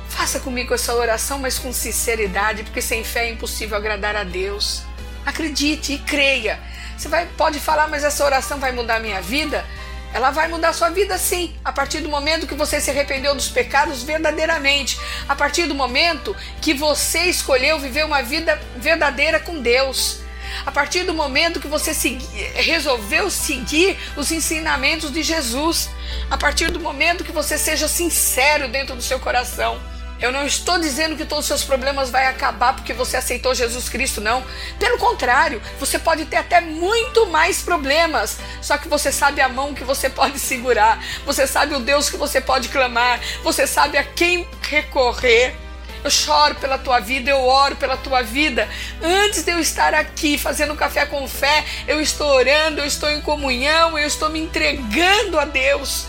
Faça 0.08 0.40
comigo 0.40 0.74
essa 0.74 0.94
oração, 0.94 1.40
mas 1.40 1.58
com 1.58 1.74
sinceridade, 1.74 2.62
porque 2.64 2.82
sem 2.82 3.04
fé 3.04 3.26
é 3.26 3.32
impossível 3.32 3.76
agradar 3.76 4.16
a 4.16 4.24
Deus. 4.24 4.84
Acredite 5.26 5.94
e 5.94 5.98
creia. 5.98 6.60
Você 6.96 7.08
vai, 7.08 7.26
pode 7.38 7.60
falar, 7.60 7.88
mas 7.88 8.04
essa 8.04 8.24
oração 8.24 8.60
vai 8.60 8.72
mudar 8.72 8.98
a 8.98 9.00
minha 9.00 9.22
vida? 9.22 9.66
Ela 10.14 10.32
vai 10.32 10.48
mudar 10.48 10.74
sua 10.74 10.90
vida 10.90 11.18
sim, 11.18 11.56
a 11.64 11.72
partir 11.72 12.00
do 12.00 12.10
momento 12.10 12.48
que 12.48 12.56
você 12.56 12.82
se 12.82 12.90
arrependeu 12.90 13.36
dos 13.36 13.50
pecados 13.50 14.04
verdadeiramente, 14.04 15.00
a 15.28 15.36
partir 15.36 15.68
do 15.68 15.76
momento 15.76 16.36
que 16.62 16.74
você 16.74 17.26
escolheu 17.26 17.80
viver 17.80 18.06
uma 18.06 18.22
vida 18.22 18.60
verdadeira 18.78 19.40
com 19.40 19.62
Deus. 19.62 20.20
A 20.66 20.72
partir 20.72 21.04
do 21.04 21.14
momento 21.14 21.60
que 21.60 21.68
você 21.68 21.94
segui, 21.94 22.26
resolveu 22.56 23.30
seguir 23.30 23.98
os 24.18 24.32
ensinamentos 24.32 25.12
de 25.12 25.22
Jesus, 25.22 25.90
a 26.30 26.38
partir 26.38 26.72
do 26.72 26.80
momento 26.80 27.24
que 27.24 27.32
você 27.32 27.58
seja 27.58 27.88
sincero 27.88 28.68
dentro 28.68 28.96
do 28.96 29.02
seu 29.02 29.20
coração. 29.20 29.80
Eu 30.22 30.34
não 30.34 30.46
estou 30.46 30.78
dizendo 30.78 31.16
que 31.16 31.26
todos 31.26 31.46
os 31.46 31.48
seus 31.48 31.64
problemas 31.64 32.10
vai 32.10 32.28
acabar 32.28 32.76
porque 32.76 32.92
você 32.92 33.16
aceitou 33.16 33.56
Jesus 33.56 33.88
Cristo, 33.88 34.20
não. 34.20 34.44
Pelo 34.78 34.98
contrário, 34.98 35.62
você 35.80 35.98
pode 35.98 36.26
ter 36.26 36.36
até 36.36 36.60
muito 36.60 37.26
mais 37.28 37.62
problemas. 37.62 38.38
Só 38.62 38.78
que 38.78 38.90
você 38.90 39.14
sabe 39.14 39.40
a 39.40 39.48
mão 39.48 39.74
que 39.74 39.84
você 39.84 40.10
pode 40.10 40.38
segurar, 40.40 41.02
você 41.26 41.48
sabe 41.48 41.74
o 41.74 41.80
Deus 41.80 42.10
que 42.10 42.18
você 42.18 42.42
pode 42.42 42.68
clamar, 42.68 43.20
você 43.44 43.66
sabe 43.66 43.98
a 43.98 44.04
quem 44.04 44.46
recorrer. 44.62 45.56
Eu 46.04 46.10
choro 46.10 46.56
pela 46.56 46.78
tua 46.78 47.00
vida, 47.00 47.30
eu 47.30 47.42
oro 47.46 47.76
pela 47.76 47.98
tua 47.98 48.22
vida. 48.22 48.68
Antes 49.02 49.44
de 49.44 49.52
eu 49.52 49.60
estar 49.60 49.94
aqui 49.94 50.38
fazendo 50.38 50.76
café 50.76 51.06
com 51.06 51.28
fé, 51.28 51.66
eu 51.88 52.00
estou 52.00 52.28
orando, 52.28 52.80
eu 52.80 52.86
estou 52.86 53.10
em 53.10 53.22
comunhão, 53.22 53.98
eu 53.98 54.08
estou 54.08 54.30
me 54.30 54.40
entregando 54.40 55.38
a 55.38 55.46
Deus. 55.46 56.08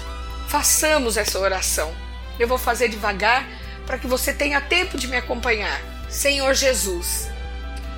Façamos 0.49 1.17
essa 1.17 1.39
oração. 1.39 1.93
Eu 2.39 2.47
vou 2.47 2.57
fazer 2.57 2.89
devagar 2.89 3.47
para 3.91 3.99
que 3.99 4.07
você 4.07 4.33
tenha 4.33 4.61
tempo 4.61 4.97
de 4.97 5.09
me 5.09 5.17
acompanhar. 5.17 5.83
Senhor 6.09 6.55
Jesus, 6.55 7.29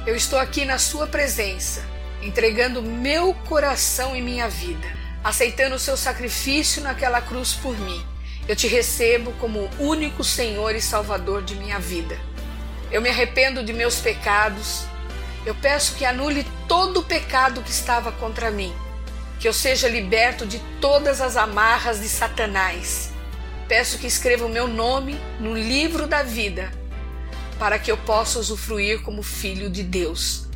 eu 0.07 0.17
estou 0.17 0.39
aqui 0.39 0.65
na 0.65 0.79
Sua 0.79 1.07
presença, 1.07 1.85
entregando 2.23 2.81
meu 2.81 3.35
coração 3.35 4.17
e 4.17 4.23
minha 4.23 4.49
vida, 4.49 4.89
aceitando 5.23 5.75
o 5.75 5.79
seu 5.79 5.95
sacrifício 5.95 6.83
naquela 6.83 7.21
cruz 7.21 7.53
por 7.53 7.79
mim. 7.79 8.03
Eu 8.49 8.57
te 8.57 8.67
recebo 8.67 9.33
como 9.33 9.69
único 9.79 10.25
Senhor 10.25 10.75
e 10.75 10.81
Salvador 10.81 11.43
de 11.43 11.57
minha 11.57 11.79
vida. 11.79 12.19
Eu 12.91 13.03
me 13.03 13.11
arrependo 13.11 13.63
de 13.63 13.75
meus 13.75 14.01
pecados. 14.01 14.87
Eu 15.45 15.55
peço 15.55 15.97
que 15.97 16.07
anule 16.07 16.47
todo 16.67 17.01
o 17.01 17.05
pecado 17.05 17.61
que 17.61 17.71
estava 17.71 18.13
contra 18.13 18.51
mim, 18.51 18.75
que 19.39 19.47
eu 19.47 19.53
seja 19.53 19.91
liberto 19.91 20.47
de 20.47 20.59
todas 20.81 21.21
as 21.21 21.37
amarras 21.37 22.01
de 22.01 22.09
Satanás 22.09 23.12
peço 23.73 23.97
que 23.97 24.07
escreva 24.07 24.45
o 24.45 24.51
meu 24.51 24.69
nome 24.69 25.19
no 25.41 25.57
livro 25.57 26.07
da 26.07 26.23
vida, 26.23 26.71
para 27.59 27.79
que 27.79 27.91
eu 27.91 27.97
possa 27.97 28.39
usufruir 28.39 29.01
como 29.01 29.23
filho 29.23 29.71
de 29.71 29.83
Deus. 29.83 30.47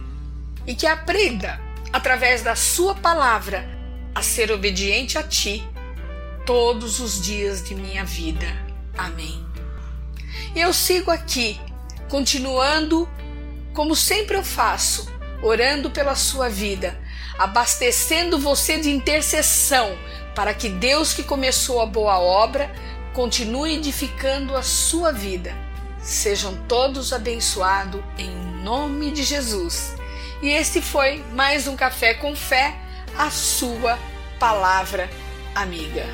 E 0.66 0.74
que 0.74 0.86
aprenda, 0.86 1.58
através 1.90 2.42
da 2.42 2.54
Sua 2.54 2.94
palavra, 2.94 3.66
a 4.14 4.20
ser 4.20 4.52
obediente 4.52 5.16
a 5.16 5.22
Ti 5.22 5.66
todos 6.44 7.00
os 7.00 7.18
dias 7.22 7.66
de 7.66 7.74
minha 7.74 8.04
vida. 8.04 8.46
Amém. 8.98 9.42
Eu 10.54 10.74
sigo 10.74 11.10
aqui, 11.10 11.58
continuando 12.10 13.08
como 13.72 13.96
sempre 13.96 14.36
eu 14.36 14.44
faço, 14.44 15.10
orando 15.42 15.90
pela 15.90 16.14
sua 16.14 16.50
vida, 16.50 17.00
abastecendo 17.38 18.38
você 18.38 18.78
de 18.78 18.90
intercessão, 18.90 19.96
para 20.34 20.52
que 20.52 20.68
Deus 20.68 21.14
que 21.14 21.22
começou 21.22 21.80
a 21.80 21.86
boa 21.86 22.18
obra 22.18 22.70
continue 23.16 23.72
edificando 23.72 24.54
a 24.54 24.62
sua 24.62 25.10
vida. 25.10 25.56
Sejam 26.02 26.54
todos 26.68 27.14
abençoados 27.14 28.02
em 28.18 28.30
nome 28.62 29.10
de 29.10 29.22
Jesus. 29.22 29.96
E 30.42 30.50
este 30.50 30.82
foi 30.82 31.24
mais 31.32 31.66
um 31.66 31.74
Café 31.74 32.12
com 32.12 32.36
Fé, 32.36 32.76
a 33.16 33.30
sua 33.30 33.98
palavra 34.38 35.08
amiga. 35.54 36.04